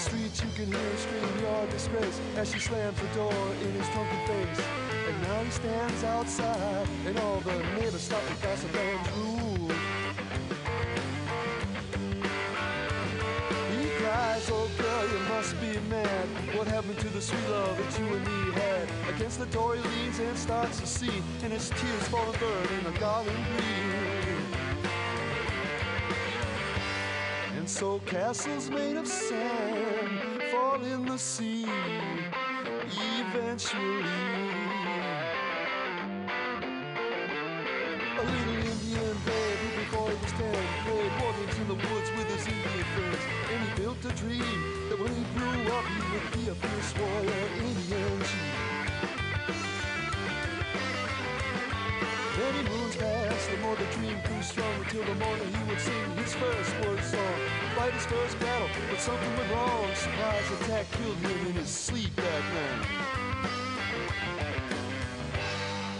Street, 0.00 0.32
you 0.42 0.50
can 0.56 0.72
hear 0.72 0.90
her 0.90 0.96
scream 0.96 1.38
your 1.40 1.66
disgrace 1.66 2.20
as 2.36 2.50
she 2.50 2.58
slams 2.58 2.98
the 2.98 3.06
door 3.08 3.34
in 3.62 3.70
his 3.72 3.86
drunken 3.88 4.26
face. 4.26 4.66
And 5.08 5.22
now 5.22 5.44
he 5.44 5.50
stands 5.50 6.04
outside, 6.04 6.88
and 7.06 7.18
all 7.18 7.40
the 7.40 7.58
neighbors 7.76 8.02
stop 8.02 8.22
to 8.26 8.34
gossip 8.42 8.74
and 8.74 9.16
rule. 9.18 9.68
He 13.76 13.88
cries, 14.00 14.50
oh 14.50 14.70
girl, 14.78 15.04
you 15.12 15.18
must 15.28 15.60
be 15.60 15.78
mad. 15.90 16.28
What 16.56 16.66
happened 16.66 16.98
to 17.00 17.08
the 17.08 17.20
sweet 17.20 17.48
love 17.50 17.76
that 17.76 17.98
you 17.98 18.06
and 18.06 18.24
me 18.26 18.52
had? 18.52 18.88
Against 19.14 19.38
the 19.38 19.46
door 19.46 19.76
he 19.76 19.82
leans 19.82 20.18
and 20.18 20.38
starts 20.38 20.80
to 20.80 20.86
see, 20.86 21.22
and 21.42 21.52
his 21.52 21.68
tears 21.68 22.08
fall 22.08 22.26
and 22.30 22.40
burn 22.40 22.68
in 22.78 22.86
a 22.86 22.98
garden 22.98 23.34
green. 23.34 23.90
And 27.58 27.68
so 27.68 27.98
castles 28.06 28.70
made 28.70 28.96
of 28.96 29.06
sand 29.06 29.79
the 31.20 31.66
eventually. 33.28 34.08
A 38.16 38.22
little 38.24 38.56
Indian 38.56 39.16
who 39.60 39.68
before 39.80 40.08
he 40.08 40.16
was 40.16 40.32
ten 40.32 40.64
played 40.84 41.12
games 41.20 41.58
in 41.58 41.68
the 41.68 41.74
woods 41.74 42.10
with 42.16 42.28
his 42.34 42.46
Indian 42.48 42.86
friends. 42.94 43.24
And 43.52 43.68
he 43.68 43.82
built 43.82 44.02
a 44.06 44.12
dream 44.14 44.88
that 44.88 44.98
when 44.98 45.14
he 45.14 45.24
grew 45.36 45.72
up 45.76 45.84
he 45.84 46.00
would 46.12 46.28
be 46.32 46.48
a 46.48 46.54
fierce 46.54 46.94
warrior 46.98 47.46
Indian 47.68 48.20
chief. 48.20 48.69
The 53.50 53.56
more 53.58 53.76
the 53.76 53.84
dream 53.96 54.16
grew 54.26 54.42
strong 54.42 54.72
until 54.82 55.04
the 55.04 55.14
morning 55.16 55.52
he 55.52 55.64
would 55.68 55.80
sing 55.80 56.16
his 56.16 56.34
first 56.34 56.86
word 56.86 57.02
song. 57.02 57.40
Fight 57.76 57.92
his 57.92 58.06
first 58.06 58.38
battle, 58.38 58.68
but 58.88 59.00
something 59.00 59.36
went 59.36 59.50
wrong. 59.52 59.94
Surprise 59.94 60.50
attack 60.60 60.86
killed 60.92 61.16
him 61.16 61.46
in 61.48 61.52
his 61.54 61.68
sleep 61.68 62.14
that 62.16 62.44
night. 62.54 62.86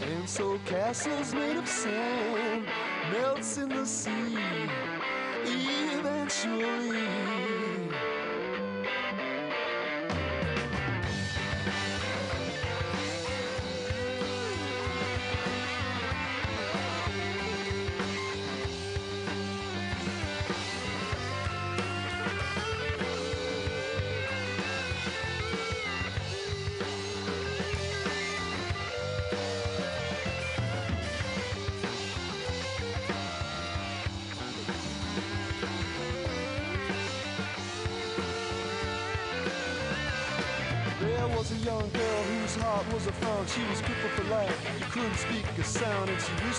And 0.03 0.29
so 0.29 0.59
castles 0.67 1.35
made 1.35 1.57
of 1.57 1.67
sand 1.67 2.67
melts 3.13 3.59
in 3.59 3.69
the 3.69 3.85
sea 3.87 4.39
eventually. 5.99 6.90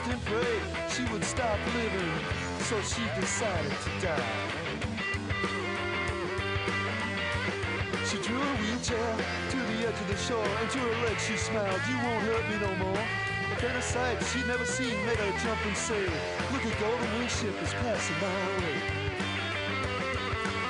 And 0.10 0.26
prayed 0.26 0.62
she 0.90 1.04
would 1.12 1.24
stop 1.24 1.60
living. 1.76 2.12
So 2.60 2.82
she 2.82 3.04
decided 3.20 3.72
to 3.72 3.92
die. 4.06 4.62
She 8.06 8.18
drew 8.18 8.42
a 8.42 8.56
wheelchair 8.62 9.16
to 9.52 9.58
the 9.58 9.88
edge 9.88 10.00
of 10.04 10.08
the 10.08 10.18
shore, 10.18 10.46
and 10.60 10.70
to 10.72 10.80
her 10.80 11.06
legs 11.06 11.26
she 11.26 11.38
smiled. 11.38 11.82
You 11.90 11.98
won't 11.98 12.24
hurt 12.24 12.50
me 12.50 12.58
no 12.60 12.76
more. 12.86 13.04
Then 13.60 13.76
a 13.76 13.82
sight 13.82 14.22
she'd 14.24 14.48
never 14.48 14.66
seen 14.66 14.96
made 15.06 15.18
her 15.18 15.40
jump 15.44 15.66
and 15.66 15.78
say, 15.78 16.04
Look, 16.52 16.66
a 16.66 16.82
golden 16.82 17.12
wing 17.20 17.28
ship 17.28 17.56
is 17.62 17.74
passing 17.74 18.16
my 18.22 18.28
way. 18.60 18.78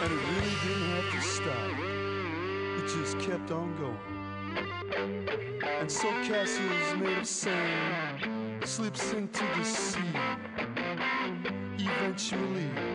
And 0.03 0.11
it 0.11 0.21
really 0.33 0.55
didn't 0.65 0.89
have 0.95 1.11
to 1.13 1.21
stop 1.21 2.01
it 2.81 2.87
just 2.87 3.19
kept 3.19 3.51
on 3.51 3.75
going. 3.77 5.27
And 5.79 5.91
so 5.91 6.09
castles 6.23 6.95
made 6.99 7.17
of 7.17 7.27
sand 7.27 8.00
slips 8.71 9.11
into 9.11 9.43
the 9.57 9.65
sea. 9.65 9.99
Eventually. 11.77 12.90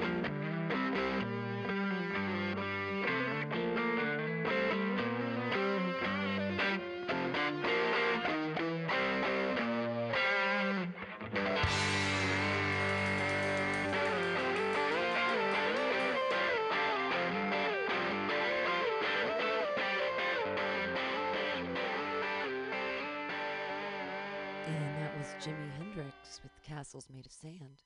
Jimi 25.46 25.70
Hendrix 25.78 26.40
with 26.42 26.50
Castles 26.64 27.06
Made 27.08 27.24
of 27.24 27.30
Sand. 27.30 27.84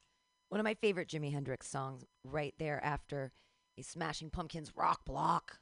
One 0.49 0.61
of 0.61 0.65
my 0.65 0.73
favorite 0.73 1.09
Jimi 1.09 1.31
Hendrix 1.31 1.69
songs, 1.69 2.07
right 2.25 2.55
there 2.59 2.83
after 2.83 3.33
a 3.77 3.83
Smashing 3.83 4.31
Pumpkins 4.31 4.73
rock 4.75 5.05
block 5.05 5.59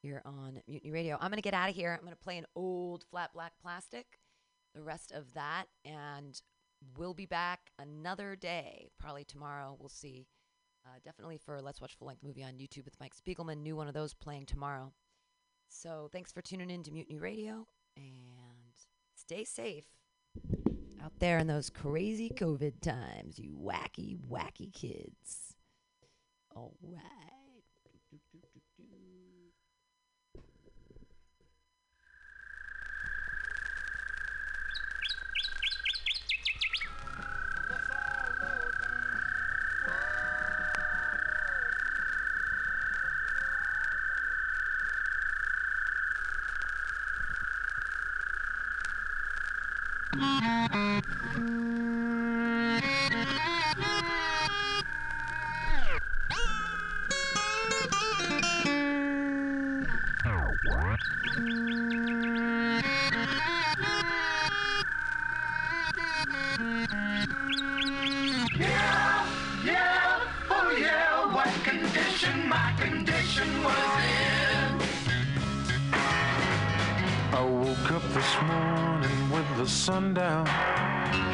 here 0.00 0.22
on 0.24 0.62
Mutiny 0.68 0.92
Radio. 0.92 1.16
I'm 1.20 1.32
going 1.32 1.38
to 1.38 1.42
get 1.42 1.54
out 1.54 1.68
of 1.68 1.74
here. 1.74 1.92
I'm 1.92 2.04
going 2.06 2.12
to 2.12 2.22
play 2.22 2.38
an 2.38 2.46
old 2.54 3.02
flat 3.10 3.32
black 3.34 3.54
plastic, 3.60 4.20
the 4.76 4.82
rest 4.82 5.10
of 5.10 5.34
that, 5.34 5.64
and 5.84 6.40
we'll 6.96 7.14
be 7.14 7.26
back 7.26 7.72
another 7.80 8.36
day, 8.36 8.92
probably 9.00 9.24
tomorrow. 9.24 9.76
We'll 9.80 9.88
see. 9.88 10.28
Uh, 10.86 11.00
definitely 11.04 11.38
for 11.38 11.60
Let's 11.60 11.80
Watch 11.80 11.96
Full 11.96 12.06
Length 12.06 12.22
Movie 12.22 12.44
on 12.44 12.52
YouTube 12.52 12.84
with 12.84 13.00
Mike 13.00 13.14
Spiegelman. 13.16 13.60
New 13.62 13.74
one 13.74 13.88
of 13.88 13.94
those 13.94 14.14
playing 14.14 14.46
tomorrow. 14.46 14.92
So 15.68 16.08
thanks 16.12 16.30
for 16.30 16.42
tuning 16.42 16.70
in 16.70 16.84
to 16.84 16.92
Mutiny 16.92 17.18
Radio 17.18 17.66
and 17.96 18.06
stay 19.16 19.42
safe 19.42 19.86
out 21.02 21.12
there 21.18 21.38
in 21.38 21.46
those 21.46 21.70
crazy 21.70 22.30
COVID 22.30 22.80
times, 22.80 23.38
you 23.38 23.56
wacky, 23.60 24.18
wacky 24.30 24.72
kids. 24.72 25.54
All 26.54 26.74
right. 26.82 27.42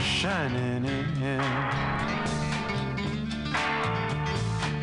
Shining 0.00 0.84
in. 0.84 1.40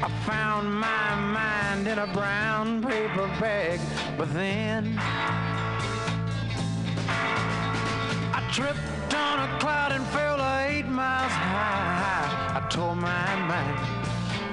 I 0.02 0.10
found 0.26 0.74
my 0.74 1.15
mind 1.15 1.88
in 1.88 1.98
a 1.98 2.08
brown 2.08 2.84
paper 2.84 3.28
bag, 3.39 3.80
but 4.18 4.32
then 4.34 4.96
I 8.34 8.48
tripped 8.54 9.13
on 9.13 9.39
a 9.39 9.60
cloud 9.60 9.91
and 9.91 10.06
fell 10.08 10.39
eight 10.68 10.88
miles 10.88 11.32
high. 11.32 12.60
I 12.60 12.70
tore 12.70 12.96
my 12.96 13.36
mind 13.52 13.80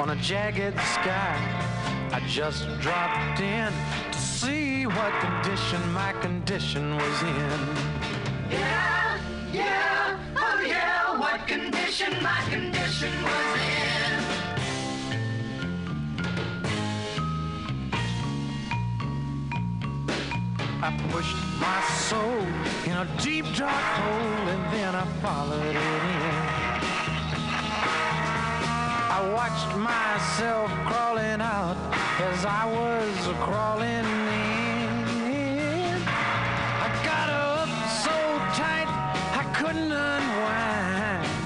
on 0.01 0.11
a 0.11 0.17
jagged 0.17 0.79
sky. 0.81 1.37
I 2.13 2.21
just 2.27 2.67
dropped 2.81 3.41
in 3.41 3.73
to 4.13 4.19
see 4.19 4.87
what 4.87 5.13
condition 5.21 5.93
my 5.93 6.13
condition 6.21 6.97
was 6.97 7.23
in. 7.23 7.92
My 12.01 12.41
condition 12.49 13.13
was 13.23 13.61
in. 13.61 14.25
I 20.83 20.91
pushed 21.11 21.37
my 21.61 21.83
soul 22.09 22.47
in 22.87 22.97
a 22.97 23.07
deep 23.21 23.45
dark 23.57 23.85
hole 24.01 24.49
and 24.55 24.73
then 24.73 24.95
I 24.95 25.05
followed 25.21 25.67
it 25.67 25.77
in. 25.77 26.33
I 29.17 29.31
watched 29.35 29.77
myself 29.77 30.71
crawling 30.87 31.43
out 31.43 31.77
as 32.21 32.47
I 32.47 32.65
was 32.73 33.37
crawling 33.45 34.07
in. 35.29 36.03
I 36.87 36.89
got 37.05 37.29
up 37.29 37.69
so 38.03 38.17
tight 38.57 38.89
I 39.41 39.45
couldn't 39.53 39.93
unwind. 39.93 40.82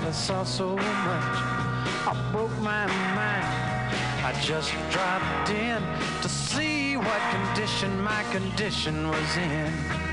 I 0.07 0.13
saw 0.13 0.45
so 0.45 0.77
much, 0.77 1.37
I 2.07 2.29
broke 2.31 2.57
my 2.61 2.87
mind. 2.87 3.93
I 4.25 4.33
just 4.41 4.71
dropped 4.93 5.51
in 5.51 5.83
to 6.23 6.29
see 6.29 6.97
what 6.97 7.21
condition 7.33 8.01
my 8.03 8.23
condition 8.31 9.09
was 9.09 9.37
in. 9.37 10.06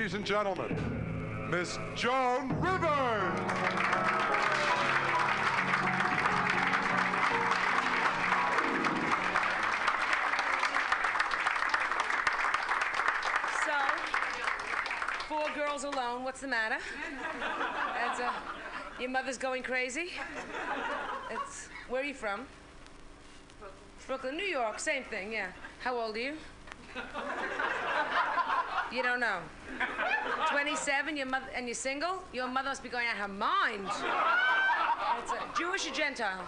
Ladies 0.00 0.14
and 0.14 0.24
gentlemen, 0.24 1.50
Miss 1.50 1.78
Joan 1.94 2.48
Rivers. 2.58 3.38
So, 13.62 13.76
four 15.28 15.44
girls 15.54 15.84
alone. 15.84 16.24
What's 16.24 16.40
the 16.40 16.48
matter? 16.48 16.78
Uh, 18.22 18.32
your 18.98 19.10
mother's 19.10 19.36
going 19.36 19.62
crazy. 19.62 20.12
It's 21.30 21.68
where 21.90 22.00
are 22.00 22.06
you 22.06 22.14
from? 22.14 22.46
Brooklyn, 24.06 24.38
New 24.38 24.44
York. 24.44 24.78
Same 24.78 25.04
thing. 25.04 25.30
Yeah. 25.30 25.48
How 25.84 25.94
old 26.00 26.16
are 26.16 26.20
you? 26.20 26.36
You 28.90 29.02
don't 29.02 29.20
know. 29.20 29.40
27. 30.50 31.16
Your 31.16 31.26
mother 31.26 31.46
and 31.54 31.66
you're 31.66 31.74
single. 31.74 32.22
Your 32.32 32.48
mother 32.48 32.68
must 32.68 32.82
be 32.82 32.88
going 32.88 33.06
out 33.06 33.16
her 33.16 33.28
mind. 33.28 33.86
That's 33.86 35.32
a 35.32 35.58
Jewish 35.58 35.88
or 35.88 35.94
Gentile? 35.94 36.46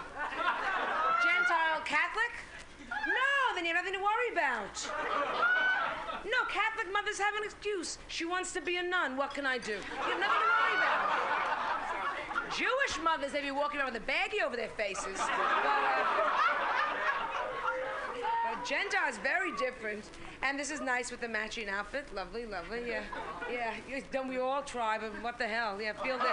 Gentile 1.22 1.80
Catholic? 1.84 2.32
No, 2.88 3.54
then 3.54 3.64
you 3.64 3.74
have 3.74 3.84
nothing 3.84 3.98
to 3.98 4.04
worry 4.04 4.32
about. 4.32 4.74
No, 6.24 6.38
Catholic 6.48 6.92
mothers 6.92 7.18
have 7.18 7.34
an 7.34 7.44
excuse. 7.44 7.98
She 8.08 8.24
wants 8.24 8.52
to 8.52 8.60
be 8.60 8.76
a 8.76 8.82
nun. 8.82 9.16
What 9.16 9.34
can 9.34 9.46
I 9.46 9.58
do? 9.58 9.72
You 9.72 9.78
have 9.78 10.20
nothing 10.20 10.40
to 10.40 10.52
worry 10.60 10.76
about. 10.78 11.32
Jewish 12.56 13.02
mothers, 13.02 13.32
they 13.32 13.40
be 13.40 13.50
walking 13.50 13.80
around 13.80 13.92
with 13.92 14.02
a 14.02 14.06
baggie 14.06 14.44
over 14.44 14.56
their 14.56 14.68
faces. 14.70 15.16
But, 15.16 15.30
uh, 15.30 16.91
but 18.72 19.08
is 19.08 19.18
very 19.18 19.52
different. 19.56 20.10
And 20.42 20.58
this 20.58 20.70
is 20.70 20.80
nice 20.80 21.10
with 21.10 21.20
the 21.20 21.28
matching 21.28 21.68
outfit. 21.68 22.08
Lovely, 22.14 22.46
lovely. 22.46 22.88
Yeah, 22.88 23.02
yeah. 23.50 23.74
Don't 24.10 24.28
we 24.28 24.38
all 24.38 24.62
try? 24.62 24.96
But 24.98 25.12
what 25.22 25.38
the 25.38 25.46
hell? 25.46 25.78
Yeah, 25.80 25.92
feel 26.02 26.18
this. 26.18 26.26
A, 26.26 26.30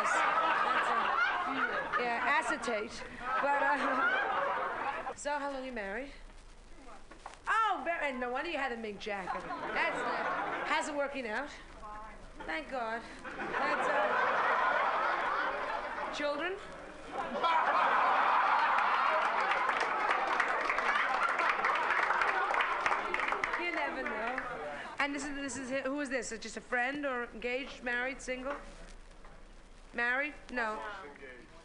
yeah, 2.02 2.40
acetate. 2.40 2.92
But 3.42 3.62
uh, 3.62 4.10
so, 5.16 5.32
how 5.38 5.52
long 5.52 5.66
you 5.66 5.72
married? 5.72 6.10
Oh, 7.48 7.86
and 8.04 8.20
no 8.20 8.32
wonder 8.32 8.50
you 8.50 8.58
had 8.58 8.72
a 8.72 8.78
mink 8.78 9.00
jacket. 9.00 9.42
That's 9.74 9.98
uh, 9.98 10.02
how's 10.66 10.88
it 10.88 10.96
working 10.96 11.28
out? 11.28 11.50
Thank 12.46 12.72
God. 12.72 13.02
That's 13.60 13.88
uh, 13.88 14.08
children. 16.16 16.54
You 23.62 23.72
never 23.76 24.04
know. 24.04 24.36
And 25.10 25.16
this 25.16 25.26
is 25.26 25.34
this 25.42 25.58
is 25.58 25.86
who 25.86 26.00
is 26.02 26.10
this? 26.10 26.28
Is 26.28 26.34
it 26.34 26.42
just 26.42 26.58
a 26.58 26.62
friend 26.62 27.04
or 27.04 27.28
engaged, 27.34 27.84
married, 27.84 28.22
single? 28.22 28.54
Married? 29.96 30.34
No. 30.54 30.78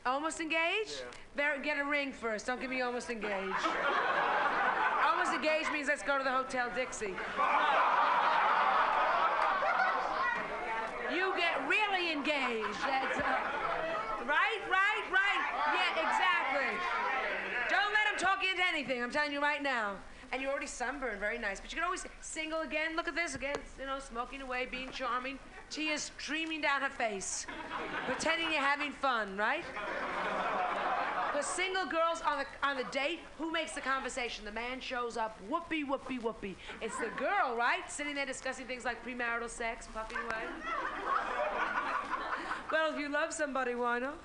Almost 0.07 0.41
engaged? 0.41 1.05
Very, 1.37 1.61
get 1.61 1.79
a 1.79 1.85
ring 1.85 2.11
first. 2.11 2.47
Don't 2.47 2.59
give 2.59 2.71
me 2.71 2.81
almost 2.81 3.11
engaged. 3.11 3.53
Almost 5.07 5.35
engaged 5.35 5.71
means 5.75 5.89
let's 5.89 6.03
go 6.03 6.17
to 6.17 6.25
the 6.25 6.31
Hotel 6.31 6.71
Dixie. 6.75 7.15
You 11.13 11.35
get 11.37 11.69
really 11.69 12.13
engaged. 12.13 12.81
That's 12.81 13.19
uh, 13.19 14.25
right, 14.25 14.63
right, 14.73 15.05
right. 15.13 15.43
Yeah, 15.69 16.01
exactly. 16.01 16.79
Don't 17.69 17.93
let 17.93 18.11
him 18.11 18.19
talk 18.19 18.43
you 18.43 18.53
into 18.53 18.63
anything. 18.67 19.03
I'm 19.03 19.11
telling 19.11 19.33
you 19.33 19.43
right 19.43 19.63
now. 19.63 19.97
And 20.35 20.43
you're 20.43 20.51
already 20.51 20.67
sunburned, 20.67 21.21
very 21.21 21.39
nice. 21.39 21.61
But 21.61 21.71
you 21.71 21.77
can 21.77 21.85
always 21.85 22.05
single 22.21 22.63
again. 22.63 22.97
Look 22.97 23.07
at 23.07 23.15
this 23.15 23.37
again. 23.37 23.55
You 23.79 23.87
know, 23.87 24.01
smoking 24.01 24.43
away, 24.43 24.67
being 24.69 24.91
charming, 24.91 25.39
tears 25.71 26.11
streaming 26.19 26.61
down 26.61 26.83
her 26.83 26.91
face, 26.91 27.47
pretending 28.07 28.51
you're 28.51 28.61
having 28.61 28.91
fun, 28.91 29.37
right? 29.37 29.63
Because 31.31 31.47
single 31.47 31.87
girls 31.87 32.21
on 32.27 32.39
the 32.39 32.47
on 32.67 32.77
the 32.77 32.83
date, 32.91 33.21
who 33.39 33.53
makes 33.53 33.75
the 33.75 33.81
conversation? 33.81 34.45
The 34.45 34.51
man 34.51 34.81
shows 34.81 35.17
up, 35.17 35.39
whoopee, 35.49 35.85
whoopee, 35.85 36.19
whoopee. 36.19 36.57
It's 36.83 36.97
the 36.97 37.11
girl, 37.17 37.55
right? 37.57 37.89
Sitting 37.89 38.17
there 38.17 38.27
discussing 38.27 38.67
things 38.67 38.85
like 38.85 39.07
premarital 39.07 39.49
sex, 39.49 39.87
puffing 39.95 40.19
away. 40.19 40.43
well, 42.73 42.93
if 42.93 42.99
you 42.99 43.09
love 43.09 43.33
somebody, 43.33 43.77
why 43.77 44.01
not? 44.01 44.19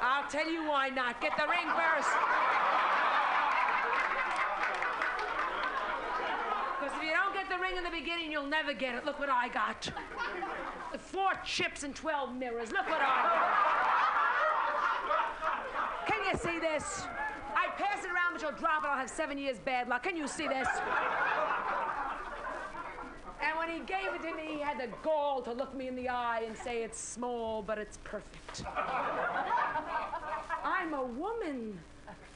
I'll 0.00 0.30
tell 0.30 0.48
you 0.48 0.68
why 0.68 0.90
not. 0.90 1.20
Get 1.20 1.32
the 1.36 1.48
ring 1.48 1.66
first. 1.74 2.73
Because 6.84 6.98
if 6.98 7.04
you 7.04 7.12
don't 7.12 7.32
get 7.32 7.48
the 7.48 7.56
ring 7.56 7.78
in 7.78 7.84
the 7.84 7.90
beginning, 7.90 8.30
you'll 8.30 8.46
never 8.46 8.74
get 8.74 8.94
it. 8.94 9.06
Look 9.06 9.18
what 9.18 9.30
I 9.30 9.48
got. 9.48 9.90
Four 10.98 11.32
chips 11.42 11.82
and 11.82 11.94
12 11.94 12.36
mirrors. 12.36 12.72
Look 12.72 12.86
what 12.86 13.00
I 13.00 13.22
got. 16.04 16.06
Can 16.06 16.22
you 16.30 16.36
see 16.38 16.58
this? 16.58 17.06
I 17.56 17.68
pass 17.78 18.04
it 18.04 18.08
around, 18.08 18.34
but 18.34 18.42
you'll 18.42 18.52
drop 18.52 18.84
it. 18.84 18.88
I'll 18.88 18.98
have 18.98 19.08
seven 19.08 19.38
years 19.38 19.58
bad 19.58 19.88
luck. 19.88 20.02
Can 20.02 20.14
you 20.14 20.28
see 20.28 20.46
this? 20.46 20.68
And 23.42 23.58
when 23.58 23.70
he 23.70 23.78
gave 23.78 24.12
it 24.14 24.20
to 24.22 24.34
me, 24.34 24.56
he 24.56 24.60
had 24.60 24.78
the 24.78 24.88
gall 25.02 25.40
to 25.42 25.52
look 25.52 25.74
me 25.74 25.88
in 25.88 25.96
the 25.96 26.10
eye 26.10 26.42
and 26.46 26.54
say, 26.54 26.82
It's 26.82 26.98
small, 26.98 27.62
but 27.62 27.78
it's 27.78 27.96
perfect. 28.04 28.64
I'm 30.62 30.92
a 30.92 31.04
woman. 31.04 31.78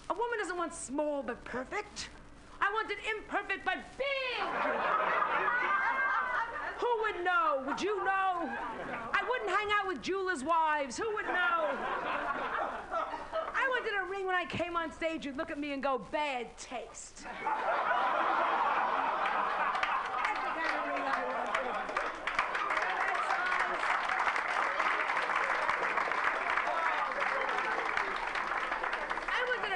A 0.08 0.14
woman 0.14 0.38
doesn't 0.38 0.56
want 0.56 0.72
small 0.74 1.22
but 1.22 1.44
perfect. 1.44 2.08
I 2.60 2.72
want 2.72 2.90
it 2.90 2.98
imperfect 3.16 3.64
but 3.64 3.76
big. 3.96 4.44
Who 6.78 6.86
would 7.02 7.24
know? 7.24 7.62
Would 7.66 7.80
you 7.80 8.04
know? 8.04 8.48
I 9.12 9.22
wouldn't 9.28 9.50
hang 9.50 9.68
out 9.80 9.86
with 9.86 10.00
jewelers' 10.02 10.44
wives. 10.44 10.96
Who 10.96 11.12
would 11.14 11.26
know? 11.26 11.70
I 13.54 13.68
wanted 13.68 13.92
a 14.00 14.04
ring 14.10 14.26
when 14.26 14.36
I 14.36 14.44
came 14.44 14.76
on 14.76 14.92
stage. 14.92 15.24
You'd 15.26 15.36
look 15.36 15.50
at 15.50 15.58
me 15.58 15.72
and 15.72 15.82
go, 15.82 15.98
bad 16.10 16.56
taste. 16.56 17.24
That's 17.24 17.34
the 20.40 20.50
kind 20.54 20.74
of 20.78 20.86
ring 20.86 21.02
I 21.02 21.24
wanted. 21.26 21.74
I 29.30 29.40
wanted 29.48 29.72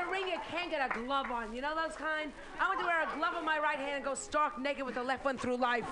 can't 0.63 0.71
get 0.71 0.97
a 0.97 1.01
glove 1.01 1.31
on. 1.31 1.53
You 1.55 1.61
know 1.61 1.75
those 1.75 1.97
kind? 1.97 2.33
I 2.61 2.69
want 2.69 2.81
to 2.81 2.87
wear 2.87 3.03
a 3.03 3.17
glove 3.17 3.35
on 3.35 3.45
my 3.45 3.59
right 3.59 3.79
hand 3.79 3.97
and 3.97 4.05
go 4.05 4.15
stark 4.15 4.61
naked 4.61 4.85
with 4.85 4.95
the 4.95 5.03
left 5.03 5.25
one 5.25 5.37
through 5.37 5.57
life. 5.57 5.87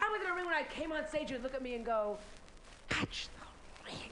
I 0.00 0.10
wanted 0.10 0.28
a 0.28 0.34
ring 0.34 0.46
when 0.46 0.54
I 0.54 0.64
came 0.64 0.90
on 0.90 1.06
stage, 1.08 1.30
you'd 1.30 1.42
look 1.42 1.54
at 1.54 1.62
me 1.62 1.74
and 1.74 1.84
go, 1.84 2.18
catch 2.88 3.28
the 3.28 3.90
ring. 3.90 4.10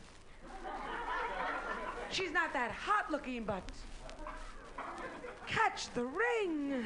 She's 2.11 2.31
not 2.31 2.53
that 2.53 2.71
hot 2.71 3.11
looking, 3.11 3.45
but 3.45 3.63
catch 5.47 5.93
the 5.95 6.05
ring. 6.05 6.85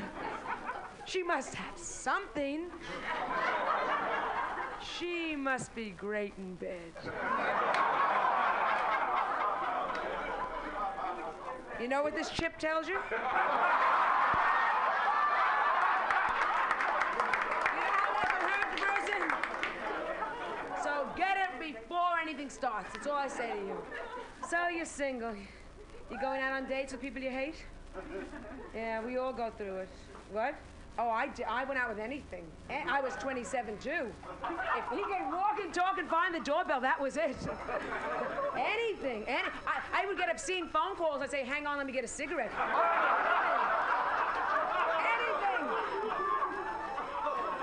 She 1.05 1.23
must 1.23 1.55
have 1.55 1.79
something. 1.79 2.71
She 4.99 5.37
must 5.37 5.75
be 5.75 5.91
great 5.91 6.33
in 6.39 6.55
bed. 6.55 6.93
You 11.81 11.89
know 11.89 12.03
what 12.03 12.15
this 12.15 12.31
chip 12.31 12.59
tells 12.59 12.89
you? 12.89 12.99
You 13.11 13.17
know 13.19 13.25
how 18.31 18.47
that 18.47 18.67
the 18.71 18.81
person? 18.83 19.23
So 20.83 21.09
get 21.17 21.37
it 21.37 21.59
before 21.61 22.19
anything 22.23 22.49
starts. 22.49 22.93
That's 22.93 23.07
all 23.07 23.17
I 23.17 23.29
say 23.29 23.51
to 23.51 23.57
you. 23.57 23.77
So 24.49 24.69
you're 24.69 24.85
single. 24.85 25.35
You're 26.11 26.21
going 26.21 26.41
out 26.43 26.53
on 26.53 26.69
dates 26.69 26.93
with 26.93 27.01
people 27.01 27.23
you 27.23 27.31
hate? 27.31 27.57
Yeah, 28.75 29.05
we 29.05 29.19
all 29.19 29.33
go 29.33 29.53
through 29.57 29.77
it. 29.79 29.89
What? 30.33 30.57
Oh, 30.97 31.09
I, 31.09 31.27
di- 31.29 31.43
I 31.45 31.65
went 31.65 31.81
out 31.81 31.89
with 31.89 31.99
anything. 31.99 32.45
And 32.71 32.89
I 32.89 33.01
was 33.01 33.15
27 33.17 33.79
too. 33.79 33.91
If 33.91 34.91
he 34.97 35.03
could 35.03 35.33
walk 35.33 35.59
and 35.61 35.75
talk 35.75 35.99
and 35.99 36.09
find 36.09 36.33
the 36.33 36.39
doorbell, 36.41 36.81
that 36.83 37.01
was 37.01 37.17
it. 37.17 37.37
anything. 38.57 39.25
Any, 39.27 39.49
I, 39.67 40.03
I 40.03 40.07
would 40.07 40.17
get 40.17 40.31
obscene 40.31 40.69
phone 40.69 40.95
calls. 40.95 41.21
I'd 41.21 41.31
say, 41.33 41.45
hang 41.45 41.67
on, 41.67 41.79
let 41.79 41.87
me 41.87 41.93
get 41.93 42.05
a 42.05 42.09
cigarette. 42.09 42.53
anything. 45.01 45.69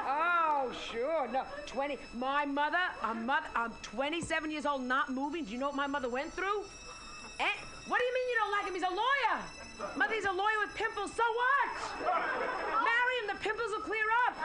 Oh, 0.07 0.71
sure. 0.91 1.29
No, 1.29 1.43
20. 1.67 1.97
My 2.17 2.43
mother, 2.45 2.77
a 3.03 3.13
mother, 3.13 3.47
I'm 3.55 3.71
27 3.81 4.51
years 4.51 4.65
old, 4.65 4.81
not 4.81 5.09
moving. 5.09 5.45
Do 5.45 5.53
you 5.53 5.57
know 5.57 5.67
what 5.67 5.75
my 5.77 5.87
mother 5.87 6.09
went 6.09 6.33
through? 6.33 6.63
Eh? 7.39 7.47
What 7.87 7.97
do 7.97 8.05
you 8.05 8.13
mean 8.13 8.29
you 8.29 8.35
don't 8.39 8.51
like 8.51 8.65
him? 8.65 8.73
He's 8.73 8.83
a 8.83 8.89
lawyer. 8.93 9.41
Mother, 9.97 10.13
he's 10.13 10.25
a 10.25 10.31
lawyer 10.31 10.59
with 10.65 10.75
pimples. 10.75 11.11
So 11.13 11.23
what? 11.23 12.70
pimples 13.41 13.71
will 13.71 13.81
clear 13.81 14.05
up. 14.27 14.35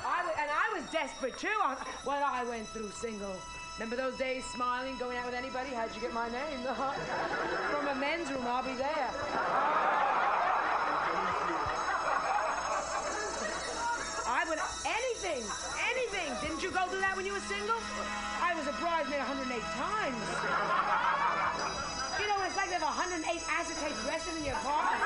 I 0.00 0.16
w- 0.24 0.36
and 0.40 0.50
I 0.50 0.66
was 0.74 0.84
desperate 0.90 1.36
too 1.38 1.48
on 1.62 1.76
what 2.04 2.22
I 2.22 2.44
went 2.44 2.68
through 2.68 2.90
single. 2.90 3.36
Remember 3.78 3.96
those 3.96 4.16
days 4.16 4.44
smiling, 4.44 4.96
going 4.98 5.16
out 5.18 5.26
with 5.26 5.34
anybody? 5.34 5.70
How'd 5.70 5.94
you 5.94 6.00
get 6.00 6.12
my 6.12 6.28
name? 6.28 6.60
From 7.70 7.88
a 7.88 7.94
men's 7.94 8.30
room, 8.30 8.46
I'll 8.46 8.62
be 8.64 8.74
there. 8.74 9.10
I 14.26 14.44
would 14.48 14.58
anything, 14.88 15.44
anything. 15.92 16.32
Didn't 16.40 16.62
you 16.62 16.70
go 16.70 16.86
through 16.88 17.00
that 17.00 17.16
when 17.16 17.26
you 17.26 17.32
were 17.32 17.40
single? 17.40 17.76
I 18.40 18.54
was 18.54 18.66
a 18.66 18.72
bridesmaid 18.80 19.20
108 19.20 19.60
times. 19.76 20.89
108 23.80 23.92
acetate 23.92 24.04
dresses 24.04 24.36
in 24.36 24.44
your 24.44 24.54
car? 24.56 24.99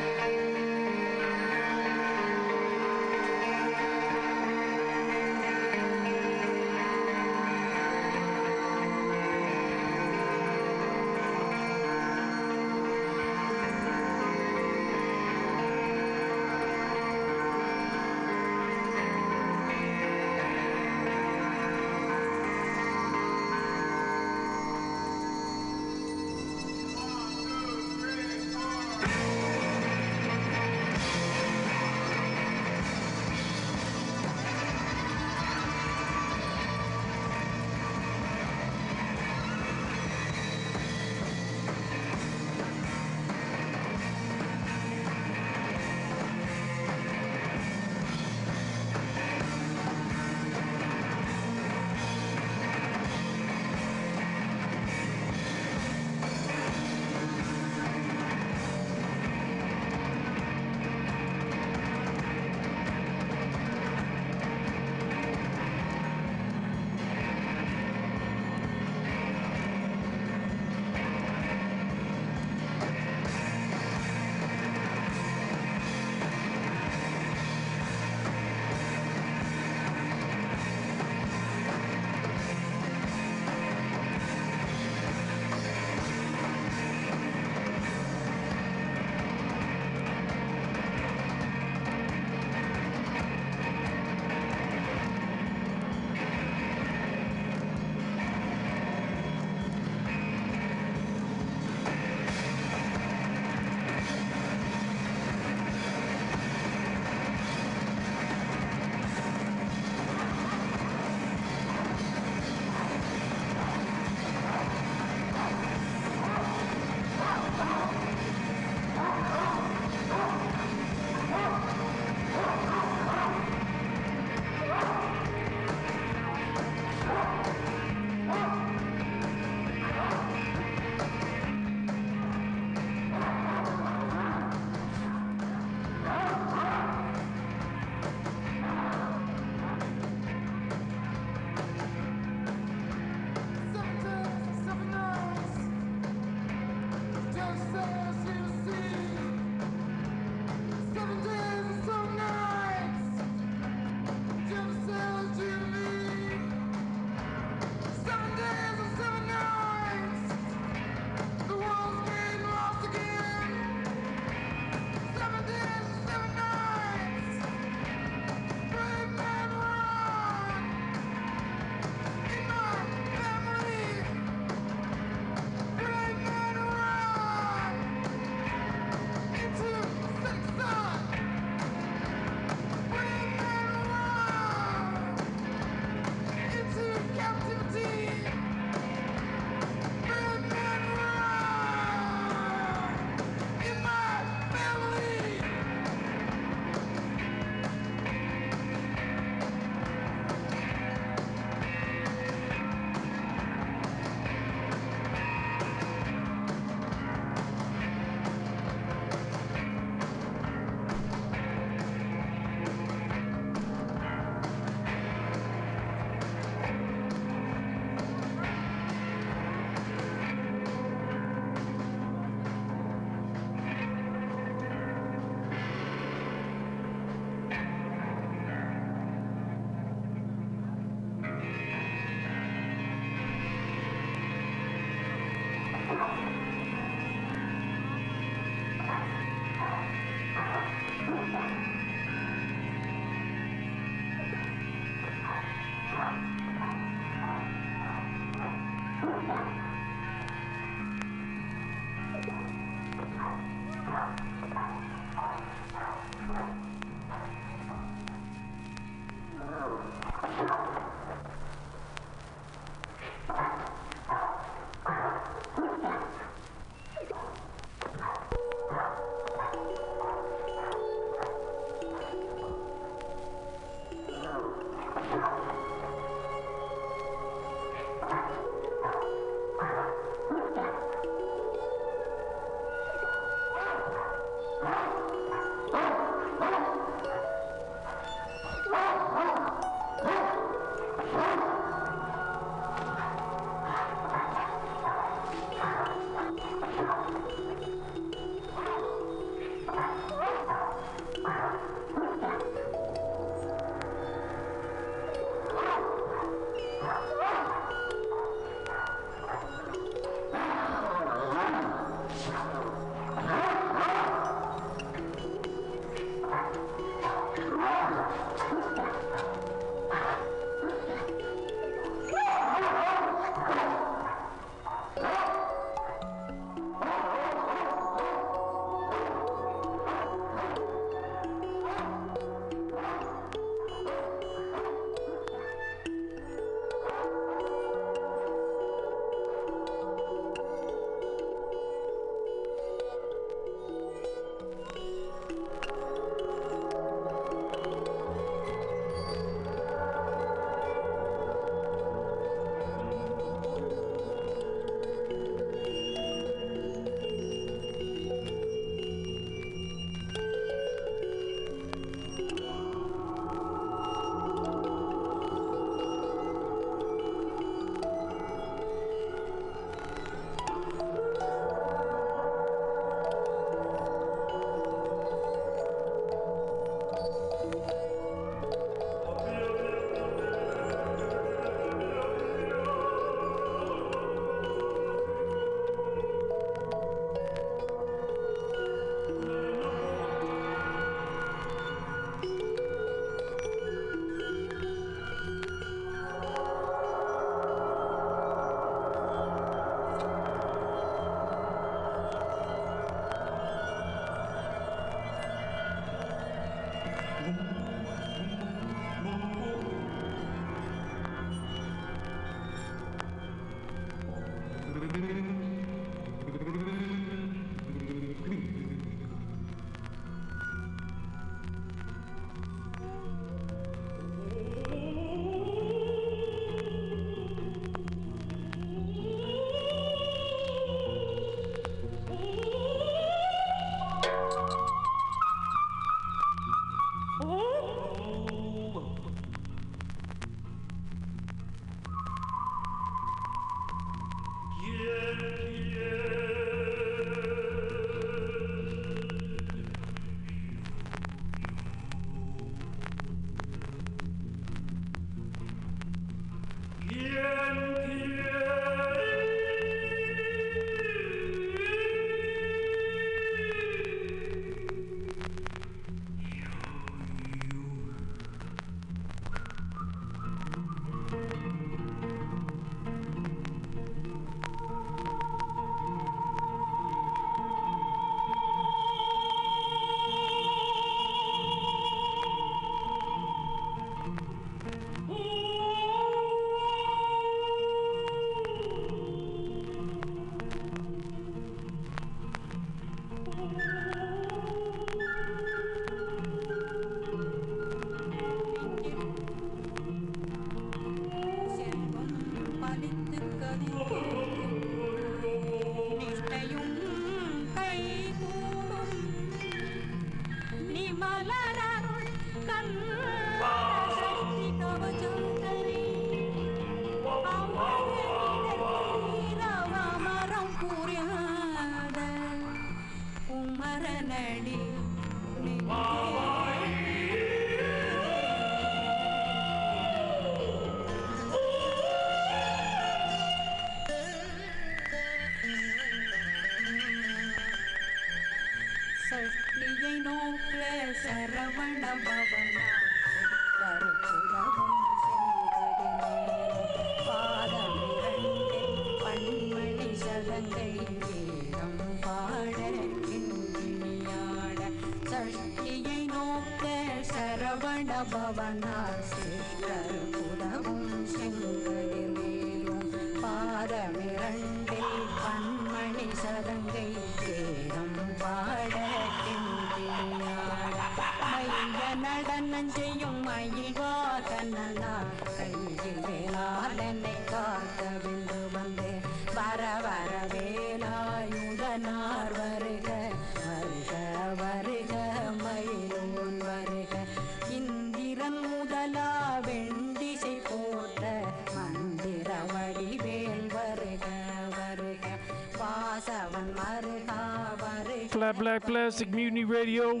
Flat 598.28 598.38
Black 598.40 598.66
Plastic 598.66 599.10
Mutiny 599.10 599.44
Radio 599.44 600.00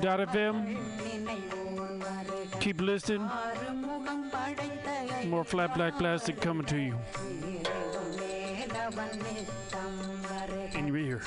dot 0.00 0.20
FM. 0.20 0.78
Keep 2.60 2.80
listening. 2.80 3.28
More 5.26 5.42
flat 5.42 5.74
black 5.74 5.98
plastic 5.98 6.40
coming 6.40 6.64
to 6.66 6.78
you. 6.78 6.94
And 10.74 10.86
you're 10.86 10.98
here. 10.98 11.22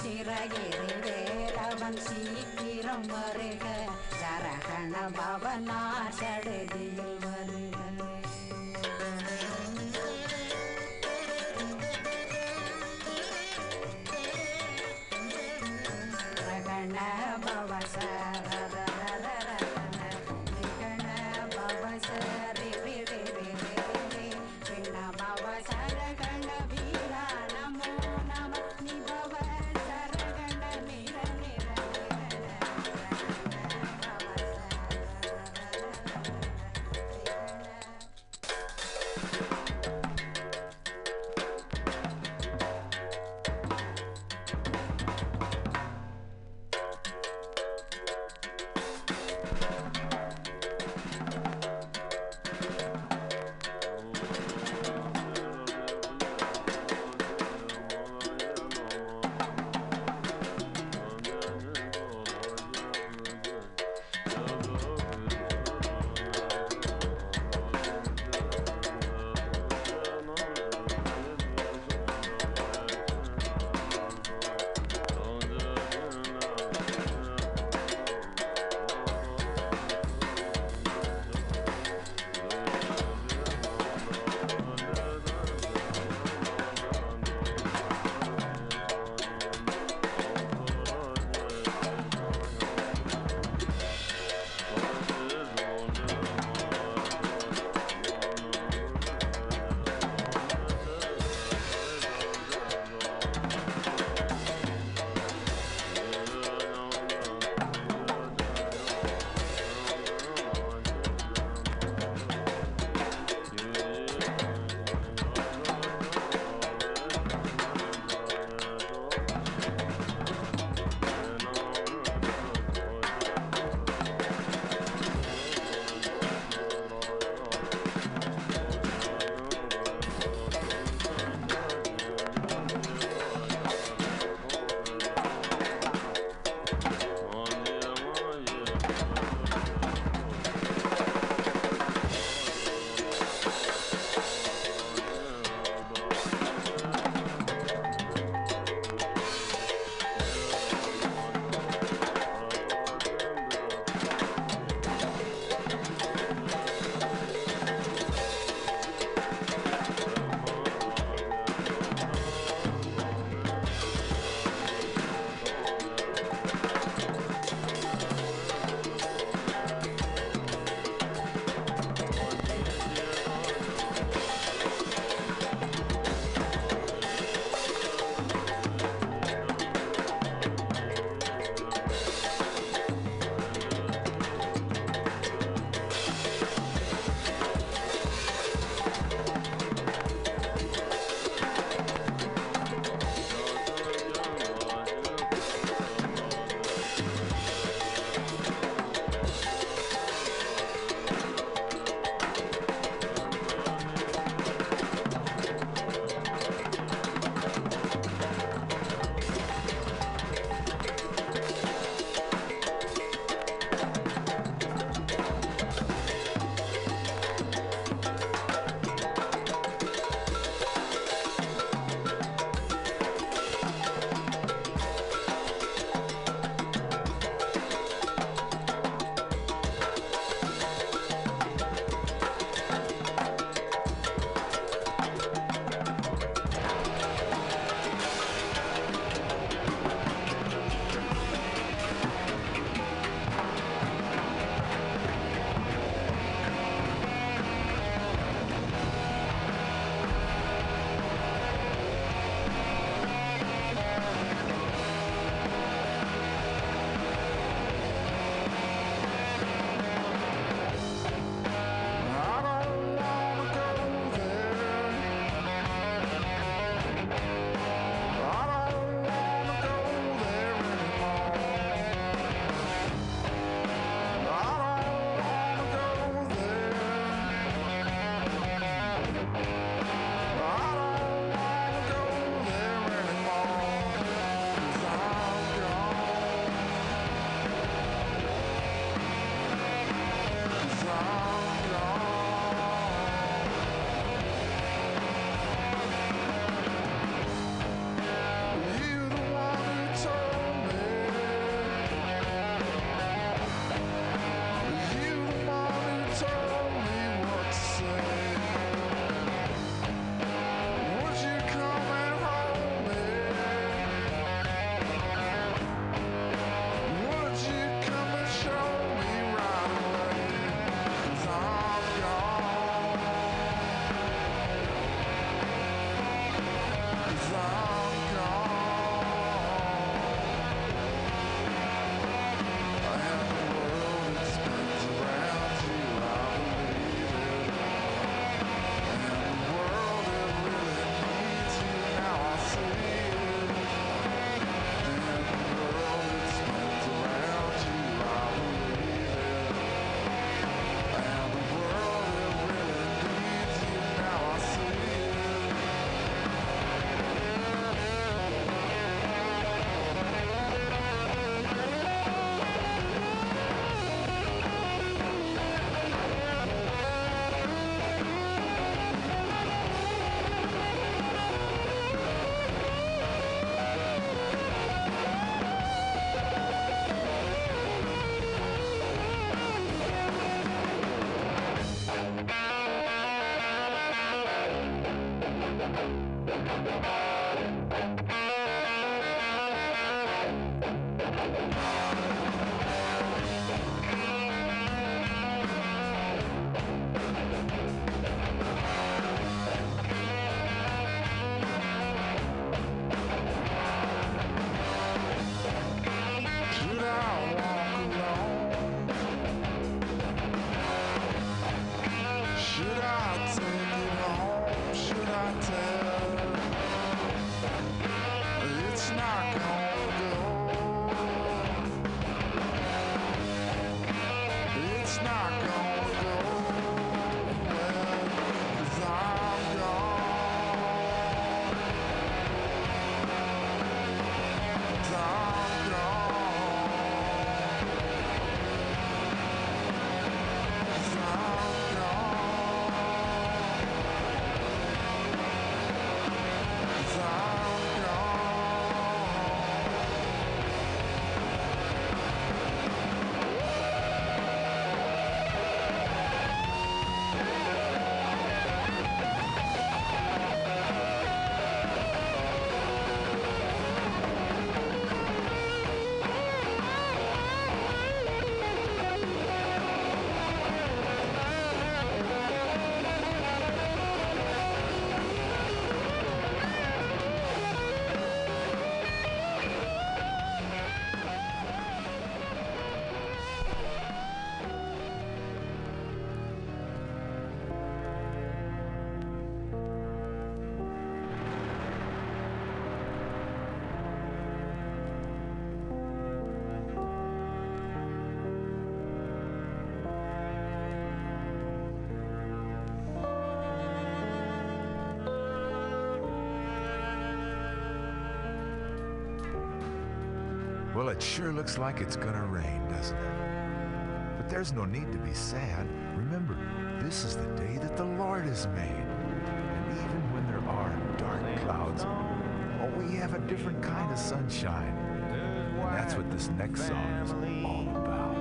Sure 511.02 511.34
looks 511.34 511.58
like 511.58 511.82
it's 511.82 511.96
gonna 511.96 512.26
rain, 512.26 512.62
doesn't 512.70 512.98
it? 512.98 514.18
But 514.18 514.30
there's 514.30 514.54
no 514.54 514.66
need 514.66 514.92
to 514.92 514.98
be 515.00 515.14
sad. 515.14 515.68
Remember, 515.98 516.38
this 516.82 517.04
is 517.04 517.16
the 517.16 517.28
day 517.36 517.58
that 517.58 517.76
the 517.76 517.86
Lord 517.86 518.26
has 518.26 518.48
made. 518.48 518.70
And 518.70 519.72
even 519.72 520.14
when 520.14 520.28
there 520.28 520.44
are 520.48 520.74
dark 520.98 521.22
clouds, 521.42 521.86
oh, 521.86 522.72
we 522.78 522.96
have 522.96 523.14
a 523.14 523.20
different 523.20 523.62
kind 523.64 523.92
of 523.92 523.98
sunshine. 523.98 524.78
And 524.78 525.78
that's 525.78 525.96
what 525.96 526.10
this 526.12 526.30
next 526.38 526.68
song 526.68 526.94
is 527.04 527.12
all 527.46 527.68
about. 527.78 528.16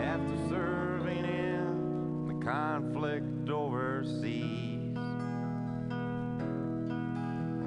After 0.00 0.36
serving 0.48 1.24
in 1.24 2.28
the 2.28 2.44
conflict 2.44 3.48
overseas 3.48 4.96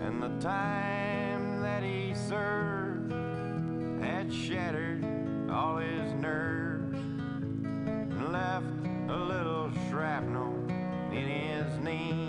and 0.01 0.23
the 0.23 0.29
time 0.39 1.61
that 1.61 1.83
he 1.83 2.13
served 2.13 2.88
shattered 4.49 5.05
all 5.51 5.77
his 5.77 6.11
nerves 6.13 6.97
and 6.97 8.33
left 8.33 8.65
a 9.09 9.15
little 9.15 9.69
shrapnel 9.87 10.55
in 11.11 11.27
his 11.27 11.77
knee. 11.83 12.28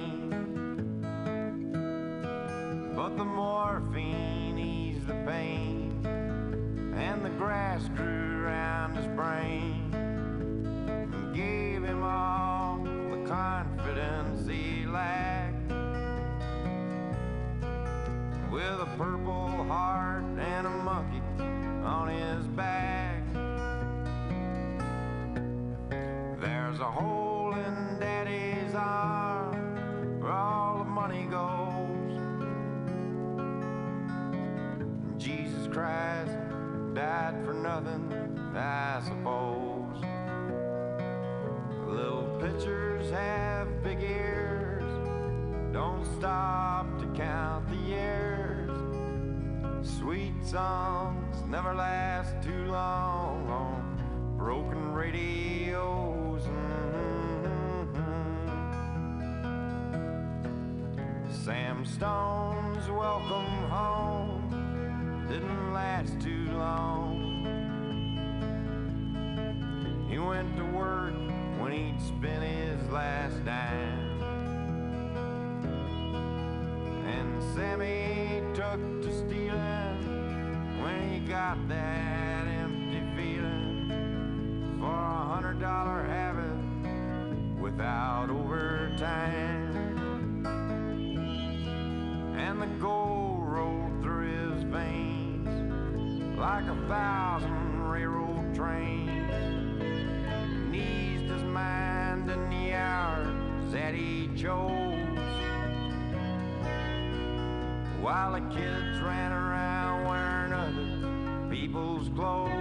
While 108.31 108.41
the 108.41 108.55
kids 108.55 109.01
ran 109.01 109.33
around 109.33 110.05
wearing 110.05 110.53
other 110.53 111.51
people's 111.51 112.09
clothes. 112.11 112.53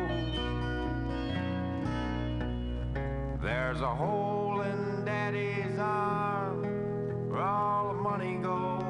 There's 3.40 3.82
a 3.82 3.96
hole 3.96 4.62
in 4.62 5.06
daddy's 5.06 5.78
arm 5.78 7.30
where 7.30 7.44
all 7.44 7.90
the 7.90 8.02
money 8.02 8.38
goes. 8.42 8.82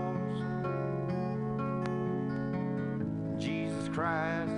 Jesus 3.37 3.89
Christ 3.89 4.53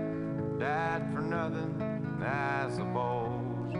died 0.60 1.10
for 1.16 1.22
nothing, 1.22 2.22
I 2.22 2.70
suppose. 2.70 3.74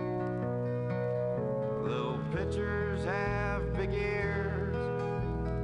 Little 1.84 2.20
pitchers 2.34 3.06
have 3.06 3.72
big 3.76 3.94
ears, 3.94 4.76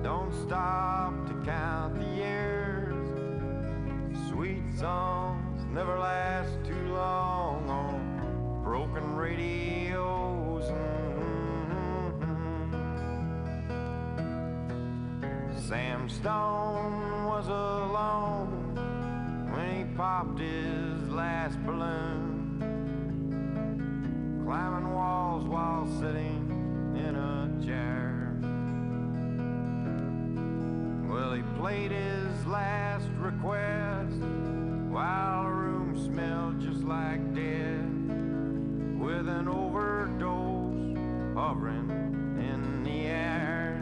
don't 0.04 0.32
stop 0.46 1.26
to 1.26 1.34
count 1.44 1.96
the 2.00 2.06
years. 2.06 2.57
Sweet 4.38 4.70
songs 4.78 5.66
never 5.74 5.98
last 5.98 6.64
too 6.64 6.94
long 6.94 7.68
on 7.68 8.62
broken 8.64 9.16
radios. 9.16 10.66
Mm-hmm. 10.66 11.98
Sam 15.58 16.08
Stone 16.08 17.26
was 17.26 17.48
alone 17.48 18.76
when 19.52 19.76
he 19.76 19.86
popped 19.96 20.40
his 20.40 21.10
last 21.10 21.58
balloon, 21.66 22.60
climbing 24.46 24.94
walls 24.94 25.46
while 25.46 25.88
sitting 26.00 26.94
in 26.96 27.16
a 27.16 27.50
chair. 27.66 28.17
Played 31.58 31.92
his 31.92 32.46
last 32.46 33.08
request. 33.18 34.22
While 34.92 35.44
the 35.44 35.50
room 35.50 35.98
smelled 35.98 36.62
just 36.62 36.84
like 36.84 37.34
death, 37.34 37.82
with 39.00 39.28
an 39.28 39.48
overdose 39.48 40.98
hovering 41.36 41.90
in 42.40 42.84
the 42.84 43.08
air. 43.08 43.82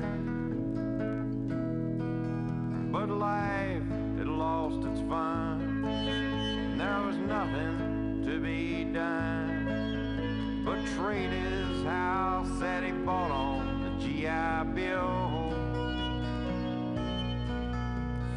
But 2.92 3.10
life 3.10 3.84
had 4.18 4.28
lost 4.28 4.88
its 4.88 5.02
fun, 5.02 6.78
there 6.78 7.02
was 7.06 7.18
nothing 7.18 8.24
to 8.26 8.40
be 8.40 8.86
done. 8.86 10.64
But 10.64 10.78
trade 10.96 11.30
his 11.30 11.84
house 11.84 12.50
that 12.60 12.86
he 12.86 12.92
bought 12.92 13.32
on 13.32 13.84
the 13.84 14.06
GI 14.06 14.74
Bill 14.74 15.35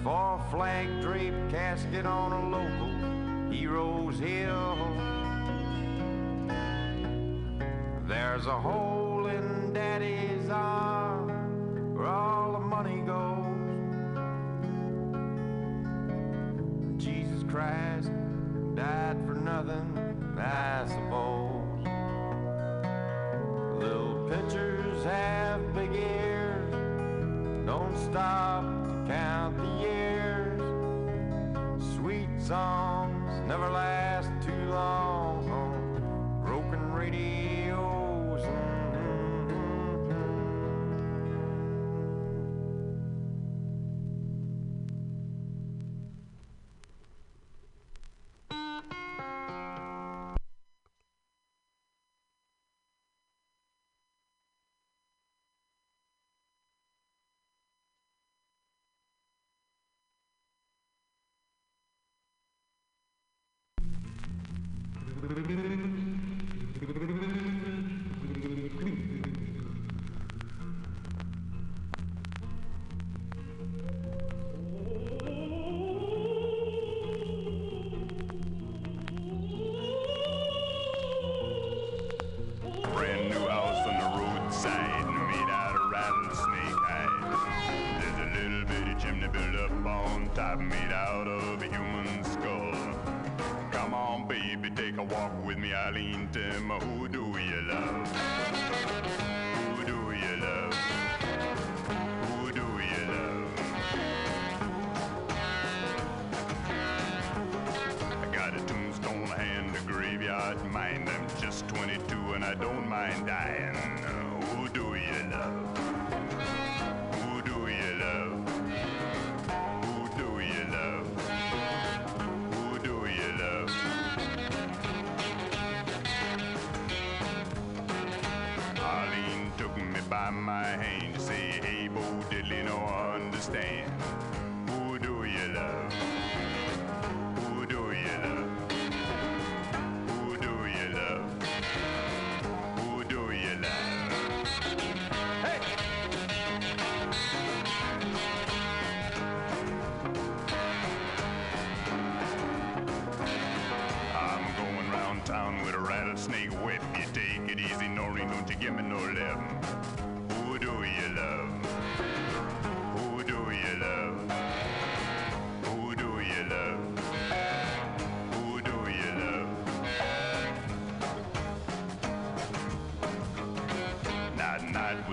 for 0.09 0.40
a 0.40 0.51
flag 0.51 0.89
draped 1.02 1.51
casket 1.51 2.06
on 2.06 2.32
a 2.32 2.48
local 2.48 3.52
hero's 3.52 4.18
hill. 4.18 4.78
There's 8.06 8.47
a 8.47 8.59
hole 8.59 9.26
in 9.26 9.74
daddy's 9.74 10.48
arm 10.48 10.88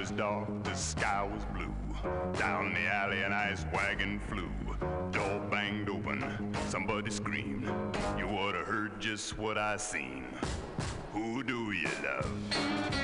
was 0.06 0.11
dark, 0.11 0.64
the 0.64 0.73
sky 0.76 1.23
was 1.23 1.44
blue. 1.45 1.73
Down 2.38 2.76
the 2.76 2.82
alley 2.82 3.23
an 3.23 3.34
ice 3.34 3.65
wagon 3.73 4.19
flew. 4.19 4.52
Door 5.11 5.48
banged 5.49 5.90
open, 5.90 6.53
somebody 6.68 7.10
screamed. 7.10 7.65
You 8.15 8.27
have 8.27 8.68
heard 8.68 8.99
just 8.99 9.40
what 9.40 9.57
I 9.57 9.77
seen. 9.77 10.27
Who 11.11 11.41
do 11.41 11.72
you 11.72 11.90
love? 12.03 12.94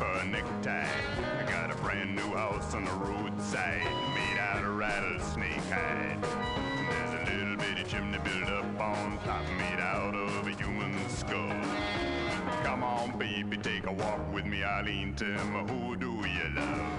A 0.00 0.24
necktie. 0.24 0.88
I 1.38 1.50
got 1.50 1.70
a 1.70 1.76
brand 1.82 2.14
new 2.16 2.34
house 2.34 2.74
on 2.74 2.84
the 2.84 2.92
roadside, 2.92 3.84
made 4.14 4.38
out 4.38 4.64
of 4.64 4.76
rattlesnake 4.76 5.52
hide. 5.70 6.18
And 6.78 6.88
there's 6.88 7.28
a 7.28 7.32
little 7.32 7.56
bitty 7.56 7.84
chimney 7.84 8.18
built 8.18 8.50
up 8.50 8.80
on 8.80 9.18
top, 9.24 9.42
made 9.58 9.80
out 9.80 10.14
of 10.14 10.46
a 10.46 10.50
human 10.50 11.08
skull. 11.08 11.52
Come 12.62 12.82
on, 12.82 13.18
baby, 13.18 13.56
take 13.56 13.86
a 13.86 13.92
walk 13.92 14.32
with 14.32 14.46
me, 14.46 14.64
Eileen. 14.64 15.14
Tell 15.14 15.28
me 15.28 15.60
who 15.70 15.96
do 15.96 16.06
you 16.06 16.54
love? 16.54 16.93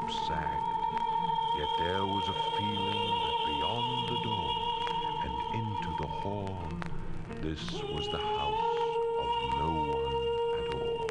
Porch 0.00 0.14
step 0.14 0.28
sagged. 0.28 0.62
Yet 1.58 1.68
there 1.78 2.04
was 2.06 2.28
a 2.28 2.56
feeling 2.56 3.06
that 3.24 3.46
beyond 3.46 4.08
the 4.08 4.22
door 4.22 4.54
and 5.24 5.54
into 5.54 5.96
the 5.98 6.06
hall, 6.06 6.68
this 7.42 7.82
was 7.92 8.08
the 8.08 8.18
house 8.18 8.78
of 9.20 9.28
no 9.58 9.70
one 9.92 10.16
at 10.60 10.68
all. 10.70 11.10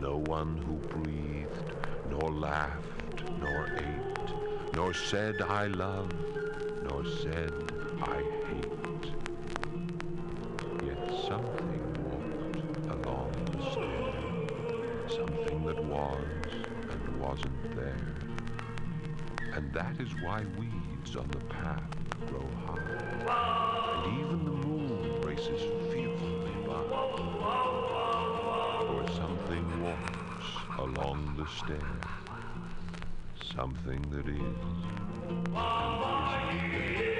No 0.00 0.16
one 0.16 0.56
who 0.56 0.74
breathed, 0.90 1.72
nor 2.10 2.32
laughed, 2.32 3.22
nor 3.40 3.68
ate, 3.78 4.74
nor 4.74 4.92
said 4.92 5.40
I 5.42 5.66
love, 5.68 6.10
is 20.04 20.12
why 20.20 20.44
weeds 20.58 21.16
on 21.16 21.26
the 21.28 21.38
path 21.46 21.82
grow 22.28 22.46
high, 22.66 24.04
and 24.04 24.20
even 24.20 24.44
the 24.44 24.50
moon 24.50 25.20
races 25.22 25.62
fearfully 25.90 26.52
by. 26.66 26.82
For 28.86 29.06
something 29.12 29.82
walks 29.82 30.46
along 30.78 31.36
the 31.38 31.46
stair, 31.46 32.00
something 33.56 34.02
that 34.10 34.28
is 34.28 34.84
and 35.56 36.56
isn't 36.60 36.98
there. 36.98 37.13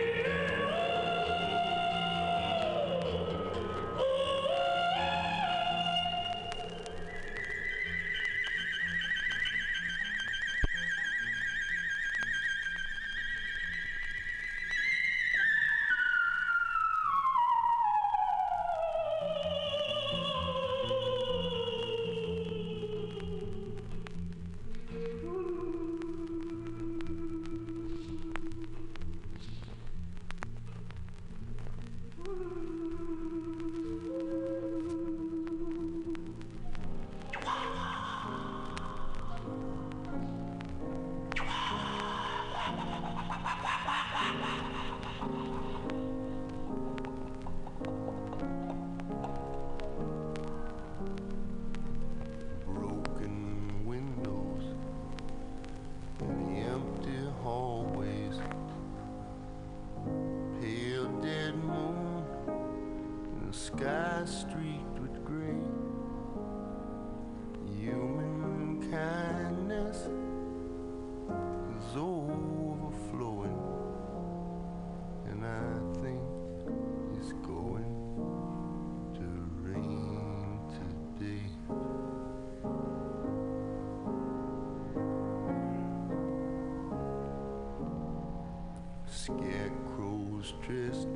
Scarecrows 89.24 90.52
dressed 90.60 91.08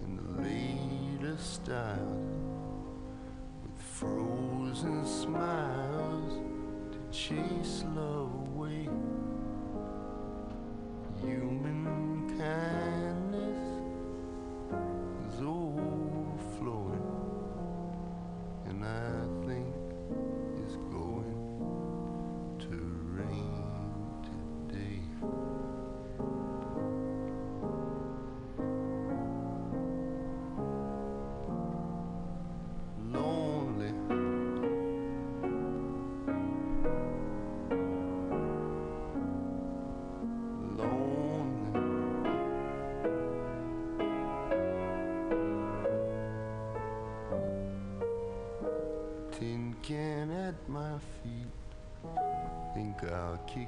in 0.00 0.16
the 0.16 0.40
latest 0.40 1.56
style, 1.56 2.31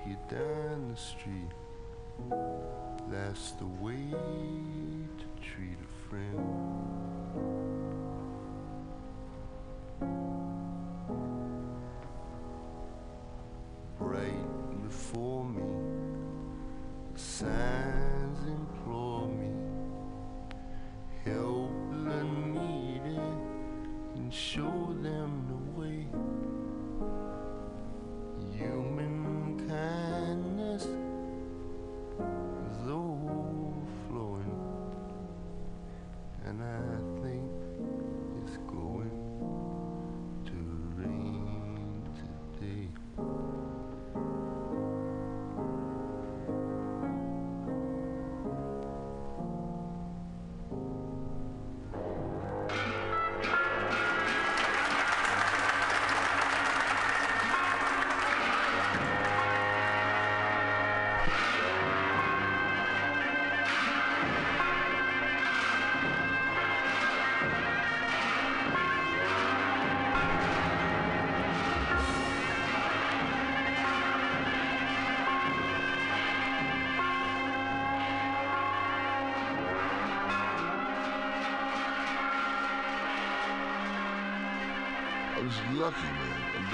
I'll 0.07 0.17
down 0.29 0.91
the 0.91 0.97
street. 0.97 1.51
That's 3.11 3.53
the 3.53 3.67
way 3.81 3.97
to 4.11 5.43
treat 5.43 5.79
a 5.81 6.09
friend. 6.09 6.94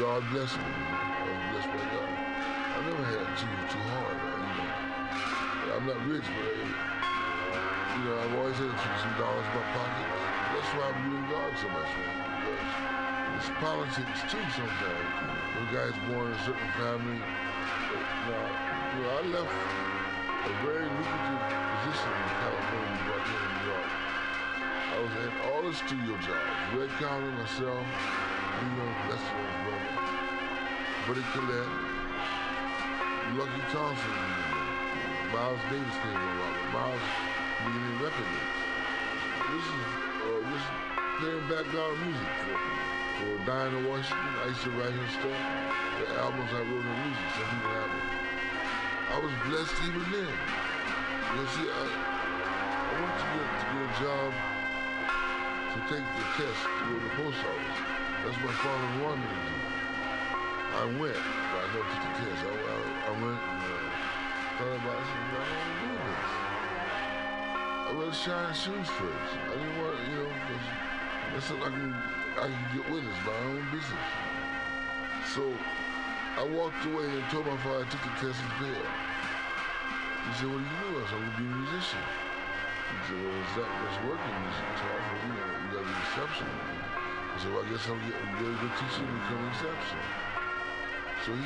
God 0.01 0.25
bless 0.33 0.57
me. 0.57 0.65
I 0.65 1.29
was 1.29 1.45
blessed 1.53 1.69
by 1.77 1.85
God. 1.93 2.09
I 2.09 2.79
never 2.89 3.05
had 3.05 3.21
to 3.21 3.37
too 3.37 3.53
too 3.69 3.85
hard. 3.93 4.17
You 4.17 4.57
know. 4.57 5.77
I'm 5.77 5.85
not 5.85 6.01
rich, 6.09 6.25
but 6.25 6.41
I, 6.41 6.57
you 8.01 8.09
know, 8.09 8.17
I've 8.17 8.33
always 8.41 8.57
had 8.57 8.73
some, 8.81 9.13
dollars 9.21 9.45
in 9.45 9.61
my 9.61 9.67
pocket. 9.77 10.09
That's 10.57 10.73
why 10.73 10.89
I'm 10.89 11.05
doing 11.05 11.27
God 11.29 11.53
so 11.53 11.69
much, 11.69 11.93
man. 12.01 12.17
Because 12.17 13.45
it's 13.45 13.53
politics 13.61 14.25
too 14.33 14.41
sometimes. 14.57 15.05
When 15.53 15.69
a 15.69 15.73
guy's 15.77 15.99
born 16.09 16.33
in 16.33 16.33
a 16.33 16.43
certain 16.49 16.71
family. 16.81 17.21
Now, 17.21 18.41
you 18.97 19.05
know, 19.05 19.13
I 19.13 19.23
left 19.37 19.53
a 19.53 20.53
very 20.65 20.89
lucrative 20.97 21.45
position 21.45 22.09
in 22.09 22.33
California, 22.41 23.05
brought 23.05 23.25
here 23.29 23.45
in 23.45 23.53
New 23.53 23.69
York. 23.69 23.91
I 24.65 24.97
was 24.97 25.13
at 25.29 25.33
all 25.45 25.61
the 25.61 25.77
studio 25.77 26.17
jobs. 26.25 26.57
Red 26.73 26.89
Callender, 26.97 27.37
myself, 27.37 27.85
you 28.61 28.69
know, 28.77 28.93
Lester's 29.09 29.57
brother, 29.65 29.93
Buddy 31.09 31.25
Collette, 31.33 31.73
Lucky 33.41 33.63
Thompson, 33.73 34.17
Miles 35.33 35.61
Davis 35.71 35.97
came 36.05 36.13
along. 36.13 36.57
Miles 36.73 37.07
being 37.65 37.85
in 37.89 37.97
record. 38.05 38.33
This 39.49 39.65
is 39.65 39.87
uh, 40.21 40.41
this 40.45 40.61
is 40.61 40.73
playing 41.21 41.45
background 41.49 41.97
music 42.05 42.33
for, 42.45 42.57
for 43.17 43.33
Dinah 43.49 43.89
Washington. 43.89 44.33
I 44.45 44.53
used 44.53 44.65
to 44.69 44.73
write 44.77 44.93
her 44.93 45.09
stuff. 45.09 45.41
The 46.01 46.21
albums 46.21 46.53
I 46.53 46.61
wrote 46.61 46.85
her 46.85 46.99
music, 47.01 47.29
some 47.41 47.49
people 47.49 47.73
have 47.81 47.93
it. 47.97 48.07
I 49.09 49.17
was 49.25 49.33
blessed 49.49 49.77
even 49.89 50.05
then. 50.13 50.35
You 51.33 51.47
see, 51.57 51.65
I, 51.65 51.85
I 51.89 52.95
went 53.01 53.17
to 53.17 53.27
get, 53.33 53.47
to 53.57 53.65
get 53.73 53.83
a 53.89 53.93
job 54.05 54.31
to 55.73 55.79
take 55.89 56.07
the 56.13 56.25
test 56.37 56.61
to 56.61 56.83
go 56.85 56.99
to 56.99 57.05
the 57.09 57.15
post 57.17 57.41
office. 57.41 57.90
That's 58.21 58.37
what 58.37 58.53
my 58.53 58.59
father 58.61 58.89
wanted 59.01 59.25
me 59.25 59.33
to 59.33 59.41
do. 59.49 59.57
I 60.77 60.85
went, 61.01 61.17
but 61.51 61.61
I 61.65 61.69
took 61.73 61.89
the 61.89 62.13
kids. 62.21 62.41
I, 62.45 62.53
I, 62.53 62.77
I 63.09 63.13
went 63.17 63.41
and 63.41 63.61
uh, 63.65 63.81
thought 64.61 64.77
about 64.77 64.93
it. 64.93 65.01
I 65.01 65.09
said, 65.09 65.25
I 65.41 65.49
don't 65.49 65.77
do 65.81 65.93
this. 66.05 66.31
I 67.81 67.91
wear 67.97 68.13
Shine 68.13 68.53
shoes 68.53 68.89
first. 69.01 69.33
I 69.49 69.57
didn't 69.57 69.73
want, 69.81 69.97
you 70.05 70.17
know, 70.21 70.31
that's 71.33 71.47
something 71.49 71.65
I 71.65 71.73
can, 71.73 71.91
I 72.37 72.47
can 72.53 72.65
get 72.77 72.85
with. 72.93 73.09
It's 73.09 73.25
my 73.25 73.41
own 73.41 73.65
business. 73.73 74.09
So 75.33 75.57
I 76.37 76.45
walked 76.45 76.85
away 76.93 77.09
and 77.09 77.25
told 77.33 77.49
my 77.49 77.57
father 77.65 77.83
I 77.83 77.89
took 77.89 78.05
the 78.05 78.15
test 78.21 78.37
and 78.37 78.53
failed. 78.61 78.85
He 78.85 80.33
said, 80.37 80.49
what 80.53 80.61
do 80.61 80.69
you 80.69 80.77
do? 80.77 80.89
I 80.93 81.09
said, 81.09 81.17
I'm 81.17 81.25
going 81.25 81.33
to 81.33 81.41
be 81.41 81.49
a 81.49 81.57
musician. 81.57 82.05
He 82.05 82.97
said, 83.09 83.17
well, 83.17 83.33
it's 83.41 83.57
not 83.57 83.71
much 83.81 83.97
work 84.05 84.21
in 84.21 84.35
music. 84.45 84.69
For 84.77 84.93
you, 84.93 85.33
know, 85.33 85.49
you 85.57 85.69
got 85.73 85.81
to 85.81 85.89
be 85.89 85.97
exceptional. 86.05 86.80
Well, 87.41 87.65
I 87.65 87.73
guess 87.73 87.89
I'm 87.89 87.97
get 88.05 88.21
a 88.21 88.29
good 88.37 88.75
teacher 88.77 89.01
and 89.01 89.17
become 89.25 89.41
exceptional. 89.49 90.05
So 91.25 91.33
he 91.33 91.41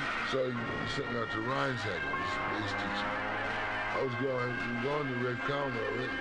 sent 0.90 1.06
me 1.06 1.22
out 1.22 1.30
to 1.30 1.38
Rheinshagen, 1.46 2.10
this 2.18 2.34
bass 2.50 2.72
teacher. 2.82 3.10
I 3.94 4.02
was 4.02 4.10
going, 4.18 4.58
going 4.82 5.06
to 5.06 5.14
Red 5.22 5.38
Callender 5.46 5.78
already. 5.94 6.18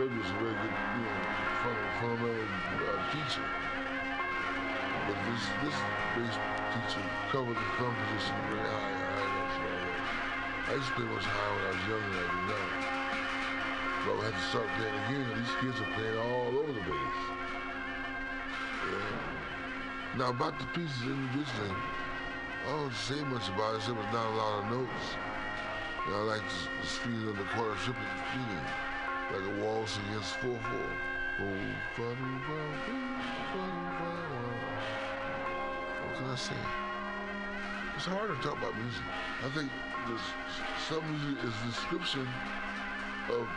Red 0.00 0.08
was 0.16 0.32
a 0.32 0.38
very 0.40 0.56
good, 0.64 0.76
you 0.96 1.04
know, 1.04 1.20
fun- 1.60 1.92
fundamental 2.00 2.48
uh, 2.88 2.96
teacher. 3.12 3.44
But 5.04 5.20
this, 5.28 5.44
this 5.60 5.76
bass 6.16 6.32
teacher 6.72 7.04
covered 7.28 7.60
the 7.60 7.68
thumb 7.76 7.92
position 8.00 8.32
very 8.48 8.64
high, 8.64 8.96
high 9.12 9.28
notes 9.28 9.56
and 9.60 9.66
all 9.76 9.82
that. 9.92 10.72
I 10.72 10.80
used 10.80 10.88
to 10.88 10.94
play 10.96 11.08
much 11.12 11.28
higher 11.28 11.52
when 11.52 11.64
I 11.68 11.72
was 11.76 11.84
younger 11.84 12.10
than 12.16 12.24
I 12.24 12.28
do 12.32 12.40
now. 12.48 12.66
But 14.08 14.12
I 14.16 14.22
had 14.24 14.36
to 14.40 14.44
start 14.48 14.68
playing 14.80 14.96
again, 15.04 15.28
these 15.36 15.54
kids 15.60 15.76
are 15.84 15.92
playing 15.92 16.16
all 16.16 16.48
over 16.64 16.72
the 16.72 16.80
bass. 16.80 17.55
Yeah. 18.86 20.18
Now 20.18 20.30
about 20.30 20.58
the 20.58 20.66
pieces 20.66 21.02
individually, 21.02 21.74
I 22.66 22.70
don't 22.70 22.94
say 22.94 23.22
much 23.24 23.48
about 23.48 23.74
it, 23.74 23.78
except 23.78 23.98
it's 23.98 24.12
not 24.12 24.26
a 24.26 24.36
lot 24.36 24.64
of 24.64 24.70
notes. 24.70 25.06
And 26.06 26.14
I 26.14 26.18
like 26.18 26.42
the, 26.48 26.82
the 26.82 26.86
speed 26.86 27.28
of 27.28 27.36
the 27.36 27.44
quarter 27.54 27.74
triplet 27.82 28.06
feeling, 28.30 28.66
like 29.34 29.42
a 29.42 29.64
waltz 29.64 29.98
against 30.08 30.34
4-4. 30.38 30.54
Oh, 31.38 31.52
fa-do-ba-doo, 31.96 33.18
fa-do-ba-wa. 33.52 34.46
What 36.06 36.16
can 36.16 36.30
I 36.30 36.36
say? 36.36 36.62
It's 37.96 38.06
hard 38.06 38.28
to 38.30 38.36
talk 38.40 38.58
about 38.58 38.76
music. 38.78 39.02
I 39.44 39.48
think 39.50 39.70
this, 40.08 40.22
some 40.88 41.04
music 41.10 41.44
is 41.44 41.54
description 41.68 42.26
of 43.28 43.48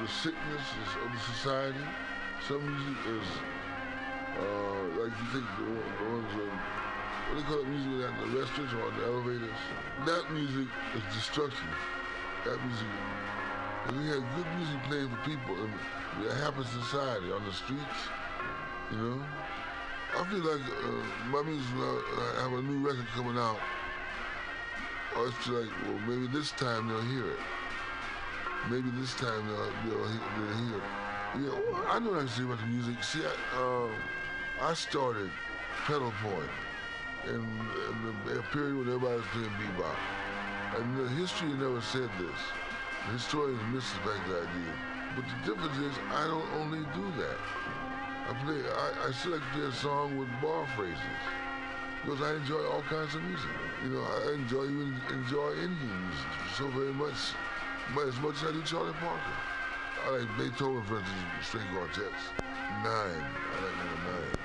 the 0.00 0.08
sickness 0.08 0.64
of 1.04 1.12
the 1.12 1.18
society. 1.34 1.84
Some 2.46 2.62
music 2.64 2.96
is 3.12 3.26
uh, 4.38 4.82
like 5.02 5.12
you 5.18 5.26
think 5.32 5.46
the, 5.58 5.64
ones 6.08 6.32
on 6.34 6.50
what 7.28 7.36
do 7.36 7.42
they 7.42 7.48
call 7.48 7.60
it 7.60 7.68
music 7.68 8.08
at 8.08 8.14
the 8.20 8.38
restaurants 8.38 8.72
or 8.72 8.82
on 8.88 8.96
the 8.96 9.04
elevators? 9.04 9.58
That 10.06 10.32
music 10.32 10.68
is 10.96 11.04
destructive. 11.14 11.76
That 12.44 12.56
music. 12.64 12.88
And 13.86 14.00
we 14.00 14.06
had 14.08 14.24
good 14.36 14.48
music 14.56 14.82
playing 14.88 15.08
for 15.10 15.20
people 15.28 15.56
that 16.24 16.36
happens 16.38 16.66
in 16.74 16.82
society 16.82 17.30
on 17.30 17.44
the 17.44 17.52
streets, 17.52 18.00
you 18.90 18.96
know. 18.96 19.24
I 20.16 20.24
feel 20.24 20.40
like 20.40 20.64
uh, 20.64 21.04
my 21.28 21.42
music, 21.42 21.68
I 21.76 22.42
have 22.42 22.52
a 22.52 22.62
new 22.62 22.78
record 22.78 23.06
coming 23.14 23.36
out, 23.36 23.60
I 25.14 25.18
always 25.18 25.34
feel 25.34 25.60
like, 25.60 25.70
well, 25.84 25.98
maybe 26.08 26.32
this 26.32 26.52
time 26.52 26.88
they'll 26.88 27.02
hear 27.02 27.28
it. 27.32 27.40
Maybe 28.70 28.88
this 28.98 29.14
time 29.14 29.46
they'll, 29.48 29.72
they'll, 29.84 30.04
they'll 30.04 30.56
hear 30.64 30.76
it. 30.76 30.82
Yeah, 31.36 31.60
well, 31.70 31.84
I 31.88 31.96
I 31.96 32.00
can 32.00 32.28
say 32.28 32.42
about 32.44 32.58
the 32.58 32.66
music. 32.66 33.02
See, 33.04 33.20
I, 33.20 33.60
um, 33.60 33.92
I 34.60 34.74
started 34.74 35.30
pedal 35.86 36.12
point 36.20 36.50
in, 37.26 37.38
in 37.38 38.38
a 38.38 38.42
period 38.50 38.76
when 38.76 38.88
everybody 38.88 39.16
was 39.16 39.24
playing 39.30 39.54
bebop. 39.54 39.96
And 40.76 40.98
the 40.98 41.08
history 41.14 41.54
never 41.54 41.80
said 41.80 42.10
this. 42.18 42.40
The 43.06 43.12
historians 43.12 43.62
missuspect 43.72 44.26
the 44.26 44.42
idea. 44.42 44.74
But 45.14 45.24
the 45.30 45.54
difference 45.54 45.78
is 45.78 45.94
I 46.10 46.26
don't 46.26 46.50
only 46.58 46.82
do 46.90 47.06
that. 47.22 47.38
I 48.26 48.34
play 48.42 48.58
I, 48.58 49.08
I 49.08 49.38
play 49.54 49.64
a 49.64 49.72
song 49.72 50.18
with 50.18 50.28
bar 50.42 50.66
phrases. 50.74 51.22
Because 52.02 52.20
I 52.20 52.34
enjoy 52.34 52.62
all 52.66 52.82
kinds 52.82 53.14
of 53.14 53.22
music. 53.22 53.50
You 53.84 53.90
know, 53.90 54.02
I 54.02 54.34
enjoy 54.34 54.64
even 54.64 54.94
enjoy 55.14 55.50
Indian 55.54 55.98
music 56.02 56.30
so 56.56 56.66
very 56.68 56.92
much, 56.92 57.14
mu- 57.94 58.08
as 58.08 58.18
much 58.20 58.42
as 58.42 58.50
I 58.50 58.52
do 58.52 58.62
Charlie 58.62 58.92
Parker. 58.98 59.38
I 60.06 60.10
like 60.18 60.28
Beethoven, 60.38 60.82
for 60.84 60.98
instance, 60.98 61.46
string 61.46 61.66
quartets. 61.72 62.22
Nine. 62.82 63.22
I 63.22 63.64
like 63.64 63.76
number 63.78 64.10
nine. 64.12 64.37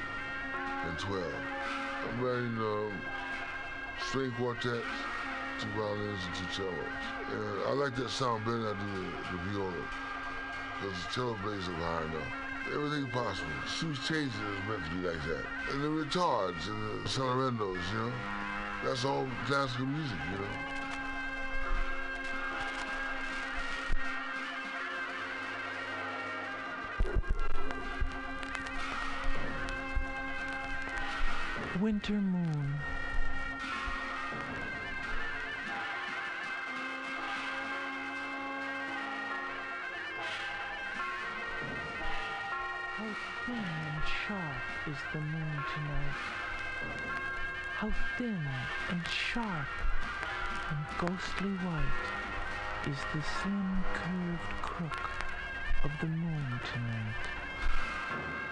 And 0.87 0.99
twelve. 0.99 1.23
I'm 2.09 2.21
writing 2.21 2.57
um, 2.57 2.91
string 4.09 4.31
quartets, 4.31 4.85
two 5.59 5.69
violins 5.69 6.19
and 6.25 6.35
two 6.35 6.51
cellos. 6.51 6.75
And 7.31 7.63
I 7.67 7.71
like 7.71 7.95
that 7.95 8.09
sound 8.09 8.43
better 8.43 8.59
than 8.59 8.75
I 8.75 8.79
do 8.79 8.87
the, 9.01 9.37
the 9.37 9.43
viola. 9.49 9.87
Because 10.81 10.97
the 11.03 11.09
cello 11.13 11.33
plays 11.41 11.67
up 11.69 11.75
high 11.75 12.03
enough. 12.03 12.31
Everything 12.73 13.09
possible. 13.11 13.49
Shoes 13.67 13.99
changes 14.07 14.35
is 14.35 14.67
meant 14.67 14.83
to 14.83 14.89
be 14.95 15.07
like 15.07 15.23
that. 15.27 15.45
And 15.71 15.83
the 15.83 15.87
retards 15.87 16.67
and 16.67 17.05
the 17.05 17.09
sonorendos, 17.09 17.79
you 17.91 17.99
know? 17.99 18.13
That's 18.83 19.05
all 19.05 19.27
classical 19.45 19.85
music, 19.85 20.17
you 20.31 20.37
know? 20.37 20.47
Winter 31.81 32.13
moon. 32.13 32.79
How 42.95 43.05
thin 43.45 43.55
and 43.55 44.03
sharp 44.05 44.43
is 44.87 44.97
the 45.13 45.19
moon 45.19 45.63
tonight. 45.73 46.19
How 47.73 47.91
thin 48.17 48.39
and 48.91 49.07
sharp 49.07 49.67
and 50.69 50.79
ghostly 50.99 51.53
white 51.65 52.07
is 52.87 52.99
the 53.15 53.23
slim 53.41 53.83
curved 53.95 54.61
crook 54.61 55.09
of 55.83 55.91
the 55.99 56.07
moon 56.07 56.59
tonight. 56.71 58.42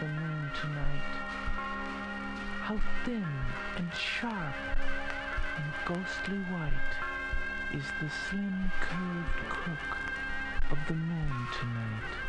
The 0.00 0.06
moon 0.06 0.50
tonight. 0.60 1.14
How 2.62 2.80
thin 3.04 3.26
and 3.76 3.92
sharp 3.94 4.54
and 5.56 5.72
ghostly 5.86 6.38
white 6.52 6.94
is 7.74 7.84
the 8.00 8.08
slim 8.08 8.70
curved 8.80 9.48
crook 9.48 9.98
of 10.70 10.78
the 10.86 10.94
moon 10.94 11.46
tonight. 11.58 12.27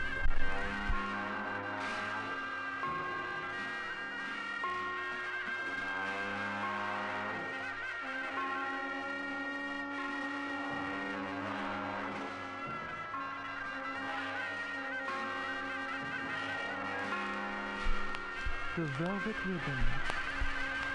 The 18.80 18.86
Velvet 19.04 19.36
Ribbon, 19.46 19.84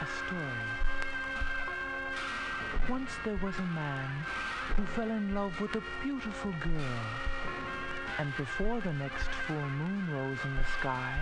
a 0.01 0.07
story. 0.25 0.71
Once 2.89 3.11
there 3.27 3.37
was 3.43 3.59
a 3.59 3.75
man 3.75 4.09
who 4.75 4.87
fell 4.87 5.11
in 5.11 5.35
love 5.35 5.61
with 5.61 5.77
a 5.77 5.83
beautiful 6.03 6.53
girl. 6.53 7.05
And 8.17 8.35
before 8.39 8.81
the 8.81 8.95
next 8.95 9.29
full 9.47 9.69
moon 9.69 10.11
rose 10.11 10.39
in 10.45 10.57
the 10.57 10.65
sky, 10.81 11.15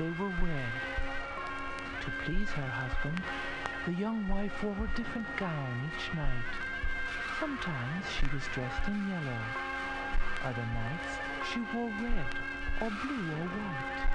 they 0.00 0.10
were 0.18 0.34
wed. 0.42 0.74
To 2.02 2.10
please 2.24 2.48
her 2.48 2.66
husband, 2.66 3.22
the 3.86 3.92
young 3.92 4.26
wife 4.26 4.64
wore 4.64 4.74
a 4.74 4.96
different 4.96 5.36
gown 5.36 5.88
each 5.94 6.12
night. 6.16 6.50
Sometimes 7.38 8.06
she 8.18 8.26
was 8.34 8.42
dressed 8.52 8.88
in 8.88 9.08
yellow. 9.08 9.42
Other 10.42 10.66
nights 10.74 11.12
she 11.48 11.60
wore 11.72 11.92
red 12.02 12.34
or 12.80 12.90
blue 12.90 13.30
or 13.38 13.46
white. 13.46 14.09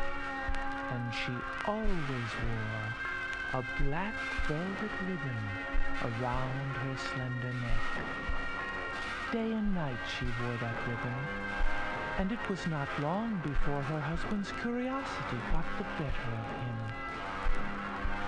And 0.95 1.13
she 1.13 1.33
always 1.65 2.31
wore 2.39 3.59
a 3.59 3.63
black 3.83 4.15
velvet 4.47 4.93
ribbon 5.05 5.43
around 6.01 6.71
her 6.83 6.95
slender 6.95 7.53
neck. 7.59 7.83
Day 9.29 9.51
and 9.51 9.75
night 9.75 9.99
she 10.07 10.23
wore 10.41 10.55
that 10.55 10.87
ribbon, 10.87 11.19
and 12.17 12.31
it 12.31 12.39
was 12.49 12.65
not 12.67 12.87
long 13.01 13.41
before 13.43 13.81
her 13.81 13.99
husband's 13.99 14.53
curiosity 14.61 15.37
got 15.51 15.65
the 15.77 15.83
better 15.99 16.31
of 16.31 16.47
him. 16.63 16.79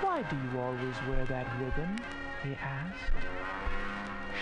Why 0.02 0.24
do 0.24 0.36
you 0.36 0.60
always 0.60 0.98
wear 1.08 1.26
that 1.26 1.48
ribbon? 1.62 2.02
he 2.44 2.54
asked. 2.56 3.16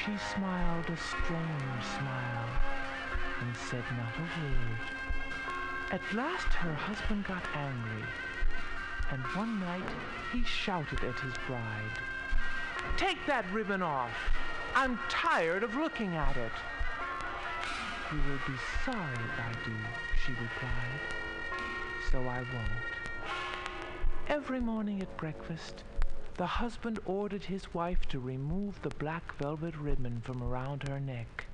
She 0.02 0.18
smiled 0.34 0.90
a 0.90 0.98
strange 0.98 1.86
smile 2.00 2.50
and 3.42 3.56
said 3.56 3.86
not 3.96 4.18
a 4.18 4.26
word. 4.42 5.05
At 5.92 6.02
last 6.14 6.48
her 6.48 6.74
husband 6.74 7.26
got 7.26 7.44
angry, 7.54 8.08
and 9.12 9.22
one 9.36 9.60
night 9.60 9.90
he 10.34 10.44
shouted 10.44 11.04
at 11.04 11.20
his 11.20 11.34
bride. 11.48 12.00
Take 12.98 13.24
that 13.28 13.46
ribbon 13.52 13.82
off. 13.82 14.12
I'm 14.74 15.00
tired 15.10 15.64
of 15.64 15.76
looking 15.76 16.16
at 16.16 16.36
it. 16.38 16.52
You 18.12 18.18
will 18.18 18.40
be 18.48 18.60
sorry 18.84 19.14
if 19.14 19.40
I 19.40 19.52
do, 19.64 19.76
she 20.26 20.32
replied. 20.32 21.00
So 22.12 22.20
I 22.20 22.40
won't. 22.40 22.96
Every 24.28 24.60
morning 24.60 25.02
at 25.02 25.18
breakfast, 25.18 25.84
the 26.36 26.48
husband 26.48 27.00
ordered 27.06 27.46
his 27.46 27.74
wife 27.74 28.08
to 28.10 28.20
remove 28.20 28.82
the 28.82 28.90
black 28.90 29.36
velvet 29.38 29.76
ribbon 29.76 30.22
from 30.22 30.42
around 30.42 30.88
her 30.88 31.00
neck. 31.00 31.46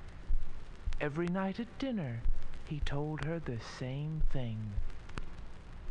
Every 1.00 1.28
night 1.28 1.60
at 1.60 1.80
dinner, 1.80 2.22
he 2.72 2.80
told 2.86 3.20
her 3.26 3.38
the 3.38 3.60
same 3.78 4.22
thing. 4.32 4.58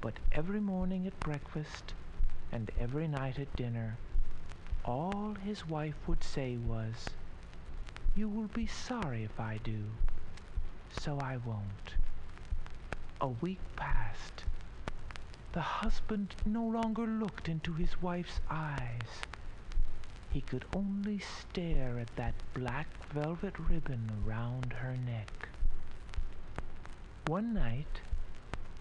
But 0.01 0.15
every 0.33 0.61
morning 0.61 1.07
at 1.07 1.21
breakfast 1.21 1.93
and 2.51 2.71
every 2.81 3.07
night 3.07 3.39
at 3.39 3.55
dinner, 3.55 3.99
all 4.83 5.37
his 5.45 5.69
wife 5.69 5.97
would 6.07 6.25
say 6.25 6.57
was, 6.57 7.11
You 8.17 8.31
will 8.31 8.49
be 8.55 8.67
sorry 8.67 9.25
if 9.25 9.39
I 9.39 9.59
do, 9.63 9.85
so 10.91 11.19
I 11.21 11.37
won't. 11.45 11.97
A 13.21 13.29
week 13.29 13.61
passed. 13.77 14.45
The 15.53 15.61
husband 15.61 16.35
no 16.47 16.65
longer 16.65 17.07
looked 17.07 17.47
into 17.47 17.75
his 17.75 18.01
wife's 18.01 18.41
eyes. 18.49 19.21
He 20.31 20.41
could 20.41 20.65
only 20.75 21.19
stare 21.19 21.99
at 21.99 22.17
that 22.17 22.37
black 22.55 22.87
velvet 23.13 23.59
ribbon 23.59 24.11
around 24.25 24.73
her 24.73 24.97
neck. 24.97 25.51
One 27.31 27.55
night, 27.55 28.01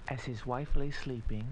as 0.08 0.24
his 0.24 0.44
wife 0.44 0.76
lay 0.76 0.90
sleeping, 0.90 1.46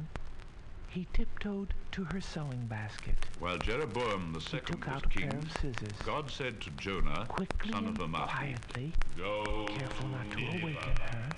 he 0.89 1.05
tiptoed 1.13 1.75
to 1.91 2.03
her 2.03 2.19
sewing 2.19 2.65
basket. 2.65 3.13
While 3.37 3.59
Jeroboam 3.59 4.33
the 4.33 4.41
second 4.41 4.77
took 4.77 4.87
was 4.87 4.95
out 4.95 5.05
a 5.05 5.09
king, 5.09 5.27
pair 5.29 5.37
of 5.37 5.51
scissors. 5.51 5.93
God 6.03 6.31
said 6.31 6.59
to 6.61 6.71
Jonah, 6.71 7.27
Quickly 7.29 7.69
son 7.69 7.85
of 7.85 7.97
Amittai, 7.97 8.27
quietly, 8.27 8.93
Go 9.15 9.67
careful 9.77 10.07
not 10.07 10.31
to 10.31 10.39
awaken 10.39 10.73
her, 10.73 11.35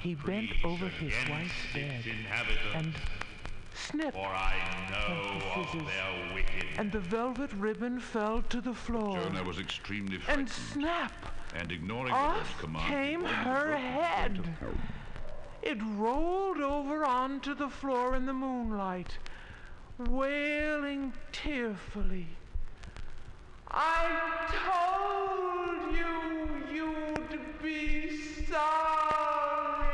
he 0.00 0.16
bent 0.16 0.50
over 0.64 0.88
his 0.88 1.14
wife's 1.30 1.72
bed 1.72 2.02
and 2.74 2.98
snipped 3.76 4.14
for 4.14 4.26
I 4.26 4.54
know 4.90 5.60
of 5.60 5.66
scissors, 5.66 5.86
their 5.86 6.34
wicked. 6.34 6.64
and 6.78 6.90
the 6.90 7.00
velvet 7.00 7.52
ribbon 7.52 8.00
fell 8.00 8.42
to 8.42 8.60
the 8.60 8.74
floor. 8.74 9.18
Jonah 9.20 9.44
was 9.44 9.58
extremely 9.58 10.18
and 10.28 10.48
snap! 10.48 11.12
and 11.54 11.72
ignoring 11.72 12.12
Off 12.12 12.34
Lord's 12.34 12.48
command, 12.60 12.86
came 12.86 13.20
he 13.20 13.26
her 13.26 13.76
head. 13.76 14.56
It 15.62 15.78
rolled 15.96 16.60
over 16.60 17.04
onto 17.04 17.54
the 17.54 17.68
floor 17.68 18.14
in 18.14 18.26
the 18.26 18.32
moonlight, 18.32 19.18
wailing 19.98 21.12
tearfully. 21.32 22.26
I 23.68 24.06
told 24.64 25.94
you 25.94 26.76
you'd 26.76 27.62
be 27.62 28.16
sorry. 28.48 29.85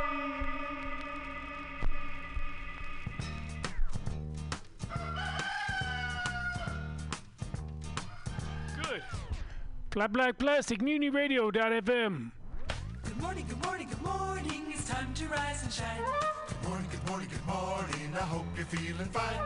Black 9.94 10.10
Black 10.10 10.38
Plastic 10.38 10.80
Mutiny 10.80 11.10
Radio.fm. 11.10 12.30
Good 13.04 13.20
morning, 13.20 13.44
good 13.46 13.62
morning, 13.62 13.88
good 13.90 14.02
morning. 14.02 14.64
It's 14.70 14.88
time 14.88 15.12
to 15.12 15.28
rise 15.28 15.62
and 15.62 15.70
shine. 15.70 16.00
Good 16.48 16.66
morning, 16.66 16.86
good 16.90 17.06
morning, 17.10 17.28
good 17.28 17.46
morning. 17.46 18.08
I 18.14 18.24
hope 18.24 18.46
you're 18.56 18.64
feeling 18.64 19.08
fine. 19.08 19.36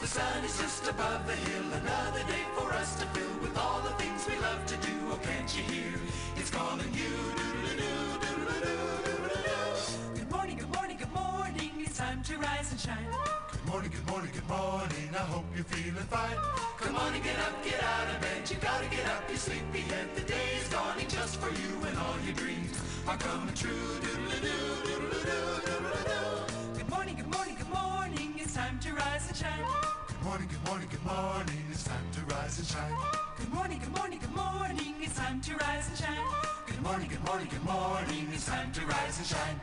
The 0.00 0.06
sun 0.06 0.44
is 0.44 0.56
just 0.60 0.86
above 0.88 1.26
the 1.26 1.34
hill. 1.34 1.64
Another 1.82 2.22
day 2.30 2.44
for 2.54 2.72
us 2.74 2.94
to 3.00 3.06
fill 3.06 3.40
with 3.40 3.58
all 3.58 3.80
the 3.82 3.90
things 3.98 4.24
we 4.28 4.38
love 4.38 4.64
to 4.66 4.76
do. 4.76 4.94
Oh, 5.10 5.18
can't 5.24 5.50
you 5.58 5.64
hear? 5.74 5.98
It's 6.36 6.50
calling 6.50 6.94
you. 6.94 7.10
Doodle-a-doo, 7.34 8.20
doodle-a-doo, 8.22 8.85
It's 11.96 12.04
time 12.04 12.22
to 12.24 12.36
rise 12.36 12.70
and 12.72 12.78
shine. 12.78 13.08
Good 13.50 13.64
morning, 13.72 13.90
good 13.90 14.06
morning, 14.06 14.30
good 14.30 14.48
morning. 14.50 15.08
I 15.16 15.24
hope 15.32 15.46
you're 15.54 15.64
feeling 15.64 16.04
fine. 16.12 16.36
Come 16.76 16.94
on 16.94 17.14
and 17.14 17.24
get 17.24 17.38
up, 17.38 17.64
get 17.64 17.82
out 17.82 18.14
of 18.14 18.20
bed. 18.20 18.50
You 18.50 18.56
gotta 18.60 18.84
get 18.92 19.06
up, 19.06 19.24
you 19.30 19.36
sleepyhead. 19.38 20.14
The 20.14 20.20
day 20.20 20.60
is 20.60 20.68
dawning 20.68 21.08
just 21.08 21.40
for 21.40 21.48
you, 21.48 21.72
and 21.88 21.96
all 21.96 22.20
your 22.20 22.34
dreams 22.34 22.76
are 23.08 23.16
coming 23.16 23.54
true. 23.54 23.72
Doodle-a-doo, 24.04 24.76
doodle-a-doo, 24.84 25.64
doodle-a-doo. 25.64 26.76
Good 26.76 26.90
morning, 26.90 27.16
good 27.16 27.32
morning, 27.32 27.56
good 27.56 27.72
morning. 27.72 28.34
It's 28.36 28.52
time 28.52 28.78
to 28.78 28.92
rise 28.92 29.28
and 29.28 29.36
shine. 29.38 29.64
Good 30.06 30.22
morning, 30.22 30.48
good 30.52 30.64
morning, 30.68 30.88
good 30.92 31.06
morning. 31.08 31.64
It's 31.72 31.84
time 31.84 32.08
to 32.12 32.20
rise 32.28 32.58
and 32.58 32.68
shine. 32.68 32.96
Good 33.40 33.52
morning, 33.54 33.80
good 33.80 33.96
morning, 33.96 34.18
good 34.20 34.36
morning. 34.36 34.94
It's 35.00 35.16
time 35.16 35.40
to 35.40 35.56
rise 35.64 35.88
and 35.88 35.96
shine. 35.96 36.26
Good 36.66 36.82
morning, 36.82 37.08
good 37.08 37.24
morning, 37.24 37.48
good 37.48 37.64
morning. 37.64 38.28
It's 38.36 38.44
time 38.44 38.70
to 38.72 38.84
rise 38.84 39.16
and 39.16 39.26
shine. 39.32 39.60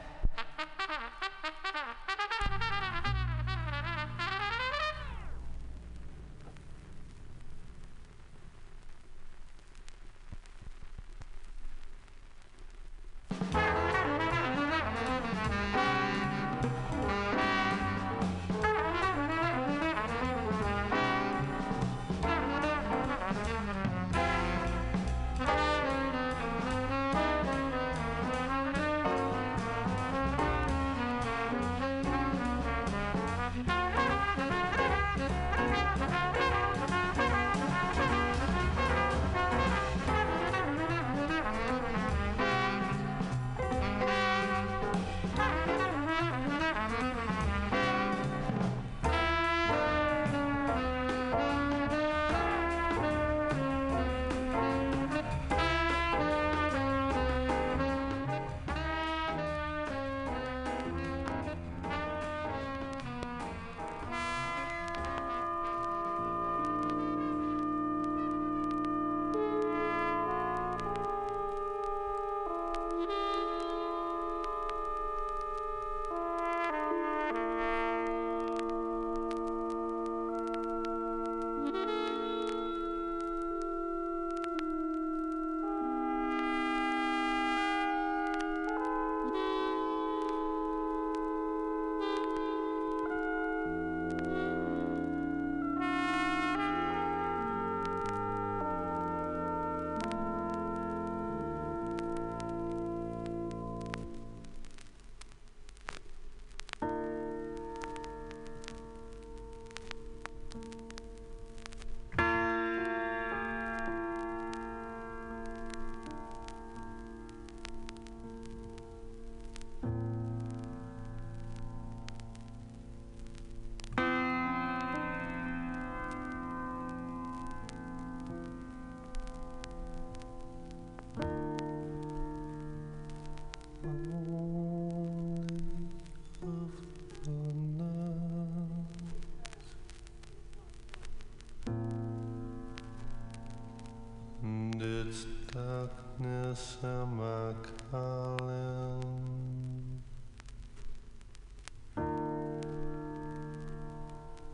Darkness 146.53 146.77
am 146.83 147.19
I 147.21 147.53
calling 147.91 149.03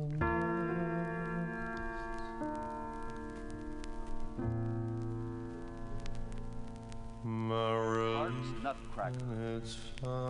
My 7.23 7.73
rose 7.73 8.52
Nutcracker. 8.61 9.57
it's 9.57 9.76
falling 10.02 10.22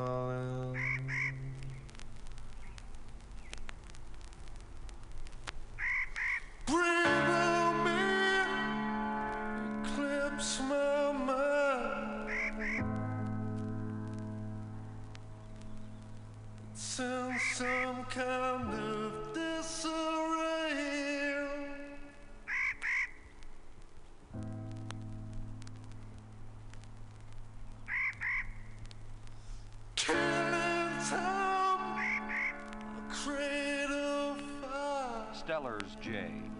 J. 36.01 36.52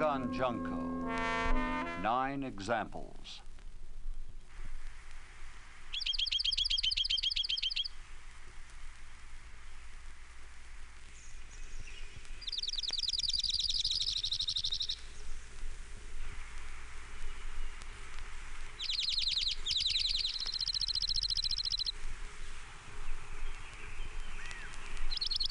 Oregon 0.00 0.32
Junco. 0.32 0.78
Nine 2.02 2.44
examples. 2.44 3.40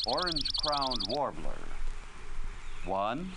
Orange 0.06 0.48
crowned 0.64 1.04
warbler. 1.10 1.60
One. 2.86 3.34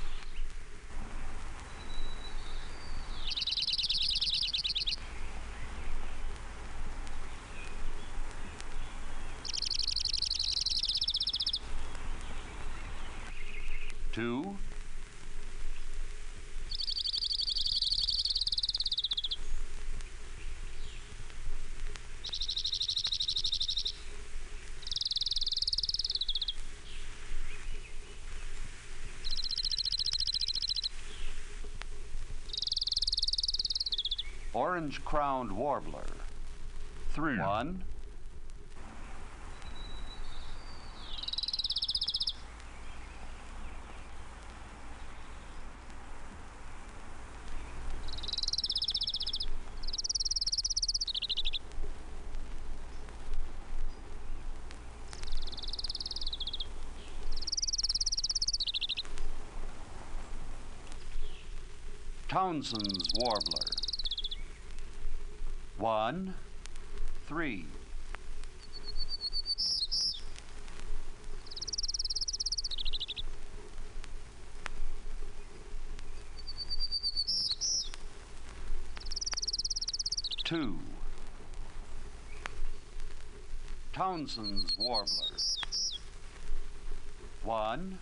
Two. 14.13 14.59
Orange 34.81 35.05
crowned 35.05 35.53
warbler. 35.53 36.07
Three. 37.11 37.39
One. 37.39 37.85
Townsend's 62.29 63.11
warbler. 63.19 63.70
One, 65.81 66.35
three. 67.27 67.65
Two. 80.45 80.79
Townsend's 83.95 84.77
warbler. 84.77 85.09
One, 87.43 87.99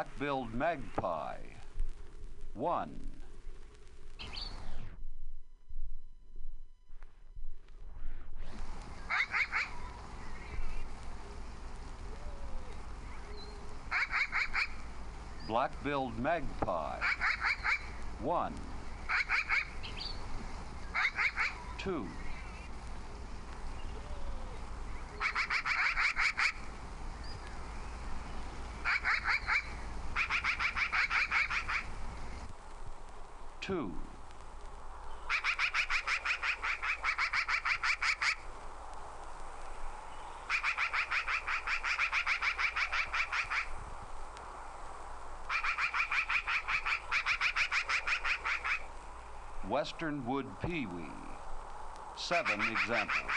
Black-billed 0.00 0.54
magpie, 0.54 1.36
1. 2.54 3.00
Black-billed 15.46 16.18
magpie, 16.18 16.98
1. 18.22 18.54
2. 21.76 22.06
Western 49.80 50.26
wood 50.26 50.44
peewee. 50.60 51.10
Seven 52.14 52.60
examples. 52.70 53.32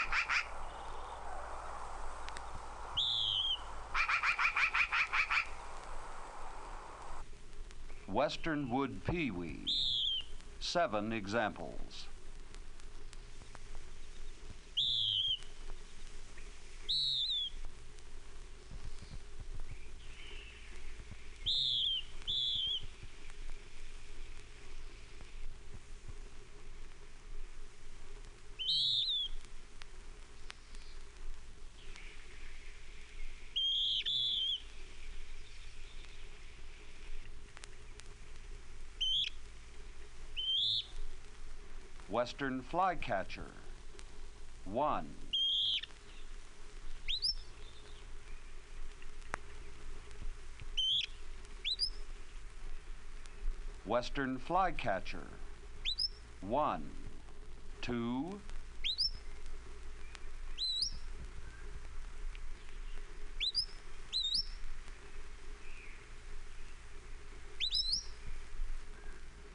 Western 8.06 8.68
wood 8.68 9.02
peewee. 9.06 9.64
Seven 10.60 11.14
examples. 11.14 12.08
Western 42.14 42.62
flycatcher. 42.62 43.50
One. 44.66 45.16
Western 53.84 54.38
flycatcher. 54.38 55.26
One. 56.40 56.88
Two. 57.82 58.38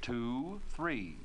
Two, 0.01 0.59
three. 0.73 1.15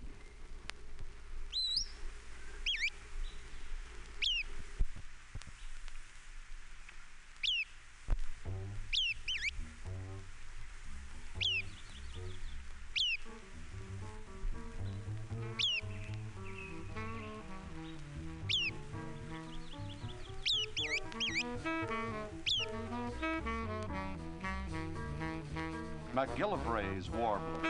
McGillivray's 26.35 27.09
warbler. 27.13 27.61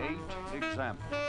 Eight 0.00 0.18
examples. 0.54 1.20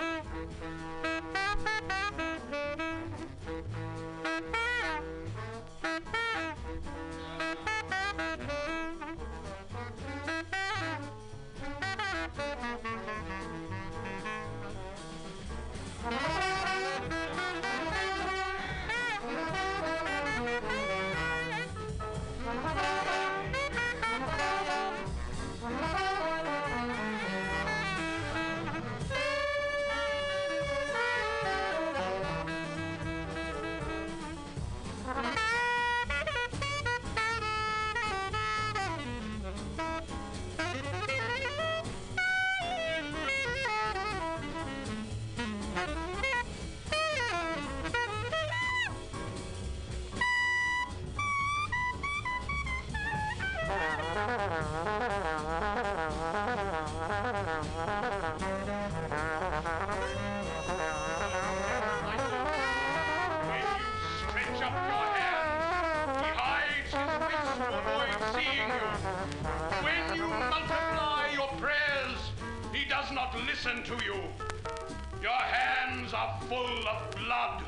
Full 76.49 76.87
of 76.87 77.15
blood. 77.15 77.63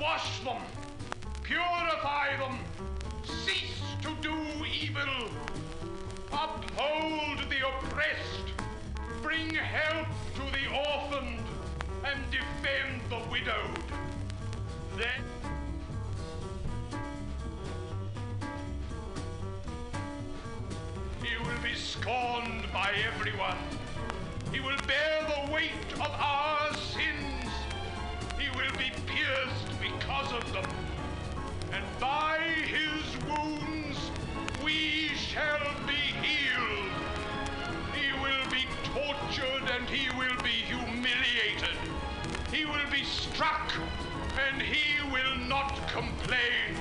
Wash 0.00 0.40
them. 0.44 0.62
Purify 1.42 2.36
them. 2.36 2.58
Cease 3.44 3.82
to 4.02 4.10
do 4.20 4.36
evil. 4.64 5.30
Uphold 6.32 7.38
the 7.50 7.66
oppressed. 7.66 8.48
Bring 9.22 9.52
help 9.54 10.06
to 10.34 10.42
the 10.56 10.66
orphaned 10.68 11.44
and 12.04 12.20
defend 12.30 13.00
the 13.10 13.18
widowed. 13.30 13.82
Then 14.96 15.24
He 21.22 21.36
will 21.38 21.62
be 21.62 21.74
scorned 21.74 22.64
by 22.72 22.92
everyone. 23.12 23.58
He 24.52 24.60
will 24.60 24.78
bear 24.86 25.26
the 25.26 25.52
weight 25.52 25.92
of 25.94 26.10
our 26.10 26.47
because 29.92 30.32
of 30.32 30.52
them. 30.52 30.64
And 31.72 31.84
by 32.00 32.38
his 32.66 33.04
wounds 33.28 34.10
we 34.64 35.08
shall 35.16 35.66
be 35.86 36.02
healed. 36.22 36.90
He 37.94 38.12
will 38.22 38.50
be 38.50 38.64
tortured 38.84 39.68
and 39.76 39.88
he 39.88 40.08
will 40.16 40.40
be 40.42 40.58
humiliated. 40.72 41.76
He 42.52 42.64
will 42.64 42.90
be 42.90 43.04
struck 43.04 43.72
and 44.48 44.60
he 44.60 45.00
will 45.10 45.36
not 45.46 45.74
complain. 45.88 46.76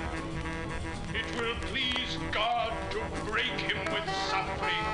It 1.13 1.25
will 1.39 1.55
please 1.71 2.17
God 2.31 2.73
to 2.91 2.99
break 3.25 3.45
him 3.45 3.77
with 3.93 4.07
suffering, 4.29 4.85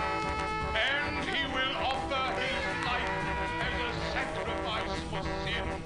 and 0.76 1.24
he 1.30 1.46
will 1.54 1.76
offer 1.78 2.40
his 2.40 2.86
life 2.86 3.10
as 3.60 3.76
a 3.82 4.12
sacrifice 4.14 5.00
for 5.10 5.24
sin. 5.44 5.83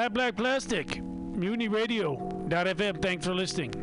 Flat 0.00 0.14
Black 0.14 0.34
Plastic, 0.34 1.02
Mutiny 1.02 1.68
Radio.fm. 1.68 3.02
Thanks 3.02 3.26
for 3.26 3.34
listening. 3.34 3.79